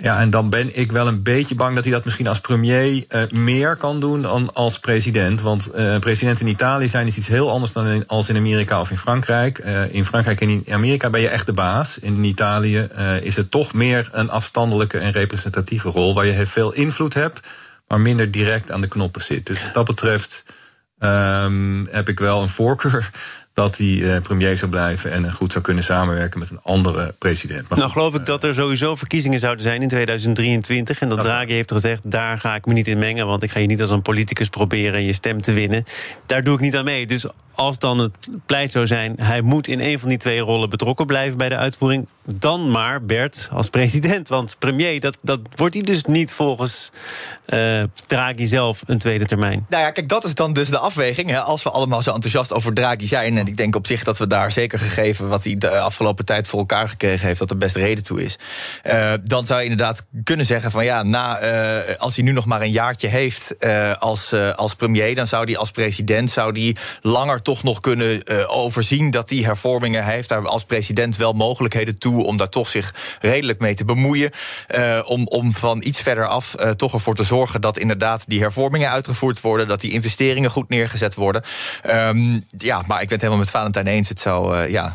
Ja, 0.03 0.20
en 0.20 0.31
dan 0.31 0.51
ben 0.51 0.79
ik 0.79 0.92
wel 0.92 1.07
een 1.07 1.23
beetje 1.23 1.55
bang 1.55 1.75
dat 1.75 1.85
hij 1.85 1.92
dat 1.92 2.05
misschien 2.05 2.27
als 2.27 2.40
premier 2.40 3.05
uh, 3.09 3.23
meer 3.31 3.77
kan 3.77 4.01
doen 4.01 4.23
dan 4.23 4.55
als 4.55 4.79
president. 4.79 5.40
Want 5.40 5.70
uh, 5.75 5.99
president 5.99 6.40
in 6.40 6.46
Italië 6.46 6.88
zijn 6.88 7.07
is 7.07 7.16
iets 7.16 7.27
heel 7.27 7.51
anders 7.51 7.73
dan 7.73 7.87
in, 7.87 8.07
als 8.07 8.29
in 8.29 8.37
Amerika 8.37 8.81
of 8.81 8.90
in 8.90 8.99
Frankrijk. 8.99 9.59
Uh, 9.59 9.94
in 9.94 10.05
Frankrijk 10.05 10.40
en 10.40 10.49
in 10.49 10.64
Amerika 10.70 11.11
ben 11.11 11.20
je 11.20 11.29
echt 11.29 11.46
de 11.46 11.53
baas. 11.53 11.99
In 11.99 12.25
Italië 12.25 12.88
is 13.23 13.37
het 13.37 13.51
toch 13.51 13.73
meer 13.73 14.09
een 14.12 14.31
afstandelijke 14.31 14.99
en 14.99 15.12
representatieve 15.12 15.88
rol, 15.88 16.14
waar 16.14 16.27
je 16.27 16.46
veel 16.46 16.73
invloed 16.73 17.14
hebt, 17.14 17.49
maar 17.88 18.01
minder 18.01 18.31
direct 18.31 18.70
aan 18.70 18.81
de 18.81 18.88
knoppen 18.88 19.23
zit. 19.23 19.46
Dus 19.46 19.62
wat 19.64 19.75
dat 19.75 19.87
betreft 19.87 20.44
um, 20.99 21.88
heb 21.90 22.09
ik 22.09 22.18
wel 22.18 22.42
een 22.42 22.49
voorkeur 22.49 23.11
dat 23.53 23.79
hij 23.79 24.15
eh, 24.15 24.23
premier 24.23 24.57
zou 24.57 24.71
blijven 24.71 25.13
en 25.13 25.33
goed 25.33 25.53
zou 25.53 25.65
kunnen 25.65 25.85
samenwerken 25.85 26.39
met 26.39 26.51
een 26.51 26.61
andere 26.63 27.15
president. 27.19 27.69
Maar 27.69 27.79
nou, 27.79 27.91
geloof 27.91 28.15
ik 28.15 28.27
dat 28.27 28.45
er 28.45 28.55
sowieso 28.55 28.95
verkiezingen 28.95 29.41
zouden 29.41 29.63
zijn 29.63 29.83
in 29.83 29.89
2023. 29.89 31.01
En 31.01 31.09
dat 31.09 31.23
Draghi 31.23 31.53
heeft 31.53 31.73
gezegd: 31.73 32.11
daar 32.11 32.39
ga 32.39 32.55
ik 32.55 32.67
me 32.67 32.73
niet 32.73 32.89
in 32.89 32.99
mengen, 32.99 33.27
want 33.27 33.43
ik 33.43 33.51
ga 33.51 33.61
je 33.61 33.67
niet 33.67 33.81
als 33.81 33.91
een 33.91 34.03
politicus 34.03 34.49
proberen 34.49 35.05
je 35.05 35.13
stem 35.13 35.43
te 35.43 35.53
winnen. 35.53 35.85
Daar 36.27 36.45
doe 36.45 36.55
ik 36.55 36.61
niet 36.61 36.77
aan 36.77 36.85
mee. 36.85 37.07
Dus 37.07 37.25
als 37.61 37.79
dan 37.79 37.99
het 37.99 38.29
pleit 38.46 38.70
zou 38.70 38.87
zijn, 38.87 39.14
hij 39.20 39.40
moet 39.40 39.68
in 39.68 39.81
een 39.81 39.99
van 39.99 40.09
die 40.09 40.18
twee 40.18 40.40
rollen 40.40 40.70
betrokken 40.70 41.07
blijven 41.07 41.38
bij 41.38 41.49
de 41.49 41.57
uitvoering, 41.57 42.07
dan 42.25 42.70
maar 42.70 43.05
Bert 43.05 43.49
als 43.53 43.70
president. 43.70 44.29
Want 44.29 44.57
premier, 44.59 45.01
dat, 45.01 45.16
dat 45.23 45.40
wordt 45.57 45.75
hij 45.75 45.83
dus 45.83 46.05
niet 46.05 46.33
volgens 46.33 46.90
uh, 47.46 47.83
Draghi 48.07 48.46
zelf 48.46 48.83
een 48.87 48.99
tweede 48.99 49.25
termijn. 49.25 49.66
Nou 49.68 49.83
ja, 49.83 49.90
kijk, 49.90 50.09
dat 50.09 50.25
is 50.25 50.35
dan 50.35 50.53
dus 50.53 50.68
de 50.68 50.79
afweging. 50.79 51.31
Hè. 51.31 51.40
Als 51.40 51.62
we 51.62 51.70
allemaal 51.70 52.03
zo 52.03 52.12
enthousiast 52.12 52.53
over 52.53 52.75
Draghi 52.75 53.07
zijn, 53.07 53.38
en 53.38 53.46
ik 53.46 53.57
denk 53.57 53.77
op 53.77 53.87
zich 53.87 54.05
dat 54.05 54.18
we 54.18 54.27
daar 54.27 54.53
zeker 54.53 54.79
gegeven 54.79 55.29
wat 55.29 55.44
hij 55.44 55.57
de 55.59 55.79
afgelopen 55.79 56.25
tijd 56.25 56.46
voor 56.46 56.59
elkaar 56.59 56.88
gekregen 56.88 57.27
heeft, 57.27 57.38
dat 57.38 57.51
er 57.51 57.57
best 57.57 57.77
reden 57.77 58.05
toe 58.05 58.23
is. 58.23 58.38
Uh, 58.85 59.12
dan 59.25 59.46
zou 59.46 59.59
je 59.59 59.68
inderdaad 59.68 60.07
kunnen 60.25 60.46
zeggen 60.46 60.70
van 60.70 60.85
ja, 60.85 61.03
na, 61.03 61.42
uh, 61.42 61.96
als 61.96 62.16
hij 62.16 62.25
nu 62.25 62.33
nog 62.33 62.46
maar 62.46 62.61
een 62.61 62.70
jaartje 62.70 63.09
heeft 63.09 63.55
als, 63.99 64.35
als 64.57 64.75
premier, 64.75 65.14
dan 65.14 65.27
zou 65.27 65.44
hij 65.44 65.57
als 65.57 65.70
president 65.70 66.31
zou 66.31 66.53
die 66.53 66.77
langer 67.01 67.42
toch 67.51 67.63
nog 67.63 67.81
kunnen 67.81 68.23
overzien 68.49 69.11
dat 69.11 69.29
die 69.29 69.45
hervormingen. 69.45 70.05
Hij 70.05 70.15
heeft 70.15 70.29
daar 70.29 70.47
als 70.47 70.65
president 70.65 71.17
wel 71.17 71.33
mogelijkheden 71.33 71.99
toe 71.99 72.25
om 72.25 72.37
daar 72.37 72.49
toch 72.49 72.69
zich 72.69 72.95
redelijk 73.21 73.61
mee 73.61 73.75
te 73.75 73.85
bemoeien. 73.85 74.31
om, 75.07 75.27
om 75.27 75.53
van 75.53 75.83
iets 75.85 76.01
verder 76.01 76.27
af 76.27 76.55
toch 76.77 76.93
ervoor 76.93 77.15
te 77.15 77.25
zorgen 77.25 77.61
dat 77.61 77.79
inderdaad 77.79 78.25
die 78.27 78.41
hervormingen 78.41 78.91
uitgevoerd 78.91 79.41
worden, 79.41 79.69
dat 79.69 79.81
die 79.81 79.93
investeringen 79.93 80.51
goed 80.51 80.69
neergezet 80.69 81.15
worden. 81.15 81.43
Ehm, 81.83 82.41
ja, 82.59 82.83
maar 82.87 83.03
ik 83.03 83.09
ben 83.09 83.19
het 83.19 83.21
helemaal 83.21 83.39
met 83.39 83.51
Valentijn 83.51 83.87
eens. 83.87 84.09
Het 84.09 84.21
zou, 84.21 84.69
ja, 84.71 84.95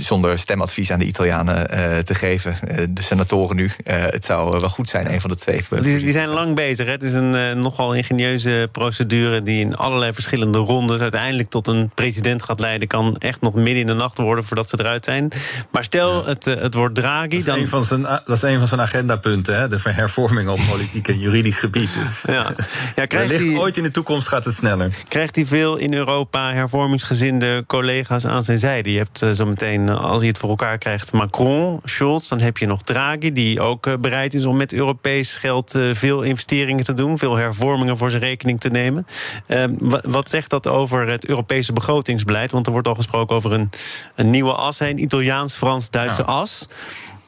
zonder 0.00 0.38
stemadvies 0.38 0.90
aan 0.90 0.98
de 0.98 1.04
Italianen 1.04 1.66
te 2.04 2.14
geven, 2.14 2.58
de 2.94 3.02
senatoren 3.02 3.56
nu, 3.56 3.70
het 3.84 4.24
zou 4.24 4.60
wel 4.60 4.68
goed 4.68 4.88
zijn, 4.88 5.12
een 5.12 5.20
van 5.20 5.30
de 5.30 5.36
twee. 5.36 5.64
Die, 5.80 5.98
die 5.98 6.12
zijn 6.12 6.28
lang 6.28 6.54
bezig. 6.54 6.86
Hè? 6.86 6.92
Het 6.92 7.02
is 7.02 7.12
een 7.12 7.60
nogal 7.60 7.94
ingenieuze 7.94 8.68
procedure 8.72 9.42
die 9.42 9.60
in 9.60 9.76
allerlei 9.76 10.12
verschillende 10.12 10.58
rondes 10.58 11.00
uiteindelijk 11.00 11.50
tot 11.50 11.66
een 11.66 11.81
president 11.94 12.42
gaat 12.42 12.60
leiden. 12.60 12.88
Kan 12.88 13.16
echt 13.18 13.40
nog 13.40 13.54
midden 13.54 13.76
in 13.76 13.86
de 13.86 13.94
nacht 13.94 14.18
worden 14.18 14.44
voordat 14.44 14.68
ze 14.68 14.76
eruit 14.80 15.04
zijn. 15.04 15.30
Maar 15.70 15.84
stel, 15.84 16.26
het, 16.26 16.46
eh, 16.46 16.60
het 16.60 16.74
wordt 16.74 16.94
Draghi. 16.94 17.28
Dat 17.28 17.38
is, 17.38 17.44
dan... 17.44 17.58
een 17.58 17.68
van 17.68 17.84
zijn, 17.84 18.02
dat 18.02 18.36
is 18.36 18.42
een 18.42 18.58
van 18.58 18.68
zijn 18.68 18.80
agendapunten, 18.80 19.56
hè? 19.56 19.68
de 19.68 19.78
hervorming 19.82 20.48
op 20.48 20.58
politiek 20.70 21.08
en 21.08 21.18
juridisch 21.18 21.58
gebied. 21.58 21.94
Dus. 21.94 22.34
Ja. 22.34 22.52
Ja, 22.96 23.06
krijgt 23.06 23.38
die, 23.38 23.58
ooit 23.58 23.76
in 23.76 23.82
de 23.82 23.90
toekomst 23.90 24.28
gaat 24.28 24.44
het 24.44 24.54
sneller. 24.54 24.90
Krijgt 25.08 25.36
hij 25.36 25.44
veel 25.46 25.76
in 25.76 25.94
Europa 25.94 26.52
hervormingsgezinde 26.52 27.64
collega's 27.66 28.26
aan 28.26 28.42
zijn 28.42 28.58
zijde? 28.58 28.92
Je 28.92 28.98
hebt 28.98 29.22
uh, 29.22 29.30
zo 29.30 29.46
meteen, 29.46 29.88
eh, 29.88 30.04
als 30.04 30.20
hij 30.20 30.28
het 30.28 30.38
voor 30.38 30.48
elkaar 30.48 30.78
krijgt, 30.78 31.12
Macron, 31.12 31.80
Scholz. 31.84 32.28
Dan 32.28 32.40
heb 32.40 32.56
je 32.56 32.66
nog 32.66 32.82
Draghi, 32.82 33.32
die 33.32 33.60
ook 33.60 34.00
bereid 34.00 34.34
is 34.34 34.44
om 34.44 34.56
met 34.56 34.72
Europees 34.72 35.36
geld 35.36 35.78
veel 35.92 36.22
investeringen 36.22 36.84
te 36.84 36.94
doen. 36.94 37.18
Veel 37.18 37.36
hervormingen 37.36 37.96
voor 37.96 38.10
zijn 38.10 38.22
rekening 38.22 38.60
te 38.60 38.68
nemen. 38.68 39.06
Ehm, 39.46 39.72
wat 40.02 40.30
zegt 40.30 40.50
dat 40.50 40.68
over 40.68 41.08
het 41.08 41.26
Europese 41.26 41.71
begrotingsbeleid? 41.72 42.50
Want 42.50 42.66
er 42.66 42.72
wordt 42.72 42.88
al 42.88 42.94
gesproken 42.94 43.36
over 43.36 43.52
een, 43.52 43.70
een 44.14 44.30
nieuwe 44.30 44.52
as, 44.52 44.80
een 44.80 45.02
Italiaans-Frans-Duitse 45.02 46.24
as. 46.24 46.68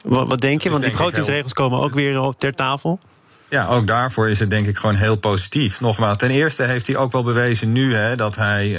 Wat, 0.03 0.27
wat, 0.27 0.41
denk 0.41 0.61
je? 0.61 0.69
Want 0.69 0.83
die 0.83 0.91
begrotingsregels 0.91 1.53
komen 1.53 1.79
ook 1.79 1.93
weer 1.93 2.33
ter 2.37 2.53
tafel. 2.53 2.99
Ja, 3.49 3.67
ook 3.67 3.87
daarvoor 3.87 4.29
is 4.29 4.39
het 4.39 4.49
denk 4.49 4.67
ik 4.67 4.77
gewoon 4.77 4.95
heel 4.95 5.15
positief. 5.15 5.81
Nogmaals, 5.81 6.17
ten 6.17 6.29
eerste 6.29 6.63
heeft 6.63 6.87
hij 6.87 6.95
ook 6.95 7.11
wel 7.11 7.23
bewezen 7.23 7.71
nu 7.71 7.95
hè, 7.95 8.15
dat 8.15 8.35
hij. 8.35 8.69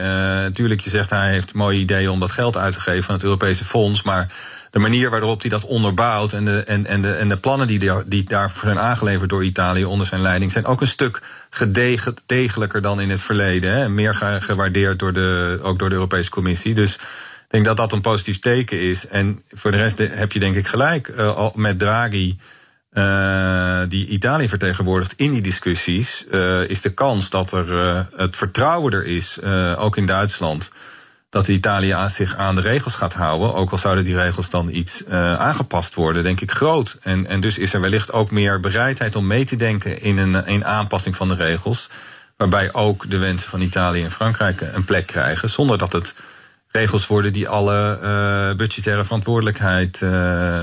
Natuurlijk, 0.43 0.81
je 0.81 0.91
zegt 0.91 1.11
hij 1.11 1.31
heeft 1.31 1.55
mooie 1.55 1.79
ideeën 1.79 2.11
om 2.11 2.21
dat 2.21 2.31
geld 2.31 2.57
uit 2.57 2.73
te 2.73 2.81
geven 2.81 3.05
van 3.05 3.15
het 3.15 3.25
Europese 3.25 3.65
Fonds. 3.65 4.03
Maar 4.03 4.27
de 4.77 4.83
manier 4.83 5.11
waarop 5.11 5.41
hij 5.41 5.51
dat 5.51 5.65
onderbouwt 5.65 6.33
en 6.33 6.45
de, 6.45 6.65
en, 6.65 6.87
en 6.87 7.03
de, 7.03 7.13
en 7.13 7.29
de 7.29 7.37
plannen 7.37 7.67
die, 7.67 7.91
die 8.07 8.25
daarvoor 8.25 8.65
zijn 8.65 8.79
aangeleverd 8.79 9.31
door 9.31 9.45
Italië 9.45 9.85
onder 9.85 10.07
zijn 10.07 10.21
leiding 10.21 10.53
zijn 10.53 10.65
ook 10.65 10.81
een 10.81 10.87
stuk 10.87 11.23
gedegelijker 11.51 12.83
dan 12.83 13.01
in 13.01 13.11
het 13.11 13.21
verleden. 13.21 13.73
Hè. 13.73 13.89
Meer 13.89 14.15
gewaardeerd 14.41 14.99
door 14.99 15.13
de, 15.13 15.59
ook 15.63 15.79
door 15.79 15.89
de 15.89 15.95
Europese 15.95 16.31
Commissie. 16.31 16.75
Dus 16.75 16.95
ik 16.95 17.01
denk 17.49 17.65
dat 17.65 17.77
dat 17.77 17.93
een 17.93 18.01
positief 18.01 18.39
teken 18.39 18.81
is. 18.81 19.09
En 19.09 19.43
voor 19.53 19.71
de 19.71 19.77
rest 19.77 19.99
heb 19.99 20.33
je 20.33 20.39
denk 20.39 20.57
ik 20.57 20.67
gelijk 20.67 21.09
uh, 21.09 21.55
met 21.55 21.79
Draghi. 21.79 22.37
Uh, 22.97 23.83
die 23.89 24.07
Italië 24.07 24.49
vertegenwoordigt 24.49 25.13
in 25.17 25.33
die 25.33 25.41
discussies, 25.41 26.25
uh, 26.31 26.69
is 26.69 26.81
de 26.81 26.91
kans 26.91 27.31
dat 27.31 27.53
er 27.53 27.69
uh, 27.69 28.01
het 28.17 28.37
vertrouwen 28.37 28.93
er 28.93 29.05
is, 29.05 29.43
ook 29.77 29.97
in 29.97 30.07
Duitsland, 30.07 30.71
dat 31.31 31.49
Italië 31.49 31.97
zich 32.07 32.37
aan 32.37 32.55
de 32.55 32.61
regels 32.61 32.95
gaat 32.95 33.15
houden. 33.15 33.55
Ook 33.55 33.71
al 33.71 33.79
zouden 33.79 34.05
die 34.05 34.17
regels 34.17 34.51
dan 34.51 34.69
iets 34.71 35.07
aangepast 35.39 35.95
worden, 35.95 36.23
denk 36.23 36.41
ik 36.41 36.51
groot. 36.51 36.99
En, 37.03 37.27
en 37.27 37.41
dus 37.41 37.59
is 37.59 37.75
er 37.75 37.81
wellicht 37.81 38.13
ook 38.13 38.31
meer 38.31 38.61
bereidheid 38.61 39.17
om 39.17 39.27
mee 39.27 39.45
te 39.45 39.57
denken 39.57 40.03
in 40.03 40.19
een, 40.19 40.53
een 40.53 40.65
aanpassing 40.65 41.17
van 41.17 41.29
de 41.29 41.35
regels. 41.35 41.91
Waarbij 42.37 42.73
ook 42.73 43.11
de 43.11 43.19
wensen 43.19 43.51
van 43.51 43.61
Italië 43.61 44.05
en 44.05 44.11
Frankrijk 44.11 44.61
een 44.61 44.85
plek 44.85 45.07
krijgen. 45.07 45.51
Zonder 45.51 45.79
dat 45.79 45.93
het 45.93 46.15
regels 46.77 47.07
worden 47.07 47.33
die 47.33 47.49
alle 47.49 47.99
uh, 48.03 48.57
budgettaire 48.57 49.05
verantwoordelijkheid 49.05 50.01
uh, 50.01 50.11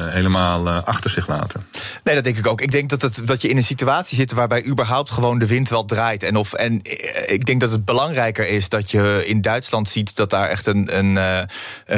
helemaal 0.07 0.67
uh, 0.67 0.83
achter 0.83 1.09
zich 1.09 1.27
laten. 1.27 1.65
Nee, 2.03 2.15
dat 2.15 2.23
denk 2.23 2.37
ik 2.37 2.47
ook. 2.47 2.61
Ik 2.61 2.71
denk 2.71 2.89
dat, 2.89 3.01
het, 3.01 3.27
dat 3.27 3.41
je 3.41 3.47
in 3.47 3.57
een 3.57 3.63
situatie 3.63 4.17
zit 4.17 4.31
waarbij 4.31 4.65
überhaupt 4.65 5.11
gewoon 5.11 5.39
de 5.39 5.47
wind 5.47 5.69
wel 5.69 5.85
draait. 5.85 6.23
En, 6.23 6.35
of, 6.35 6.53
en 6.53 6.79
ik 7.25 7.45
denk 7.45 7.59
dat 7.61 7.71
het 7.71 7.85
belangrijker 7.85 8.47
is 8.47 8.69
dat 8.69 8.91
je 8.91 9.23
in 9.25 9.41
Duitsland 9.41 9.89
ziet 9.89 10.15
dat 10.15 10.29
daar 10.29 10.47
echt 10.47 10.65
een, 10.65 10.97
een 10.97 11.47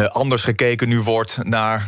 anders 0.09 0.41
gekeken 0.41 0.87
nu 0.87 0.99
wordt 0.99 1.37
naar 1.41 1.85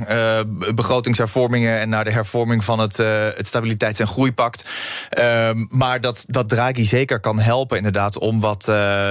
begrotingshervormingen 0.76 1.80
en 1.80 1.90
naar 1.90 2.04
de 2.04 2.12
hervorming 2.12 2.64
van 2.64 2.80
het, 2.80 2.98
het 3.38 3.48
Stabiliteits- 3.48 4.00
en 4.00 4.08
Groeipact. 4.08 4.66
Ehm, 5.10 5.66
maar 5.70 6.02
dat, 6.02 6.26
dat 6.28 6.50
Draghi 6.50 6.84
zeker 6.84 7.20
kan 7.20 7.40
helpen, 7.40 7.78
inderdaad, 7.78 8.18
om 8.18 8.40
wat, 8.40 8.66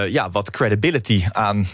ja, 0.08 0.30
wat 0.30 0.50
credibility 0.50 1.24
aan 1.32 1.68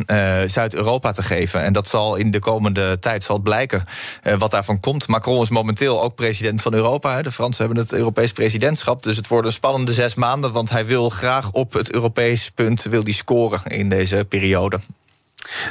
Zuid-Europa 0.46 1.12
te 1.12 1.21
geven. 1.22 1.62
En 1.62 1.72
dat 1.72 1.88
zal 1.88 2.16
in 2.16 2.30
de 2.30 2.38
komende 2.38 2.98
tijd 2.98 3.22
zal 3.22 3.38
blijken 3.38 3.84
uh, 4.22 4.34
wat 4.34 4.50
daarvan 4.50 4.80
komt. 4.80 5.08
Macron 5.08 5.42
is 5.42 5.48
momenteel 5.48 6.02
ook 6.02 6.14
president 6.14 6.62
van 6.62 6.74
Europa. 6.74 7.22
De 7.22 7.32
Fransen 7.32 7.64
hebben 7.64 7.82
het 7.82 7.92
Europees 7.92 8.32
presidentschap. 8.32 9.02
Dus 9.02 9.16
het 9.16 9.28
worden 9.28 9.52
spannende 9.52 9.92
zes 9.92 10.14
maanden. 10.14 10.52
Want 10.52 10.70
hij 10.70 10.86
wil 10.86 11.08
graag 11.08 11.50
op 11.50 11.72
het 11.72 11.92
Europees 11.92 12.50
punt 12.50 12.82
wil 12.82 13.04
die 13.04 13.14
scoren 13.14 13.60
in 13.64 13.88
deze 13.88 14.26
periode. 14.28 14.80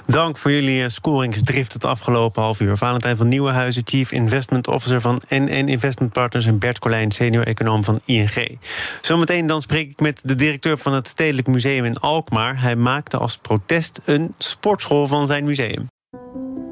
Dank 0.06 0.38
voor 0.38 0.52
jullie 0.52 0.84
eh, 0.84 0.90
scoringsdrift 0.90 1.74
het 1.74 1.86
afgelopen 1.86 2.42
half 2.42 2.60
uur. 2.60 2.78
Valentijn 2.78 3.18
van 3.18 3.28
Nieuwenhuizen, 3.28 3.82
Chief 3.86 4.12
Investment 4.12 4.68
Officer 4.68 5.02
van 5.02 5.22
NN 5.30 5.68
Investment 5.68 6.12
Partners... 6.12 6.46
en 6.46 6.60
Bert 6.60 6.80
Colijn, 6.80 7.12
senior 7.12 7.48
econoom 7.48 7.84
van 7.84 8.00
ING. 8.06 8.60
Zometeen 9.02 9.46
dan 9.46 9.62
spreek 9.62 9.90
ik 9.90 10.00
met 10.00 10.22
de 10.24 10.36
directeur 10.36 10.78
van 10.78 10.94
het 10.94 11.08
Stedelijk 11.08 11.48
Museum 11.48 11.86
in 11.86 12.00
Alkmaar. 12.00 12.62
Hij 12.62 12.76
maakte 12.76 13.18
als 13.18 13.38
protest 13.38 14.02
een 14.06 14.34
sportschool 14.38 15.08
van 15.08 15.28
zijn 15.28 15.44
museum. 15.44 15.88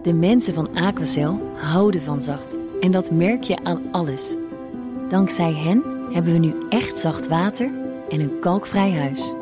De 0.04 0.14
mensen 0.14 0.54
van 0.54 0.76
Aquacel 0.76 1.52
houden 1.56 2.02
van 2.02 2.24
zacht. 2.24 2.56
En 2.82 2.92
dat 2.92 3.12
merk 3.12 3.44
je 3.44 3.64
aan 3.64 3.82
alles. 3.92 4.36
Dankzij 5.10 5.54
hen 5.54 5.84
hebben 6.12 6.34
we 6.34 6.40
nu 6.40 6.56
echt 6.70 7.00
zacht 7.00 7.28
water 7.28 7.72
en 8.10 8.20
een 8.20 8.40
kalkvrij 8.40 8.92
huis. 8.92 9.34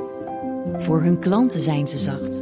Voor 0.78 1.02
hun 1.02 1.20
klanten 1.20 1.60
zijn 1.60 1.88
ze 1.88 1.98
zacht. 1.98 2.42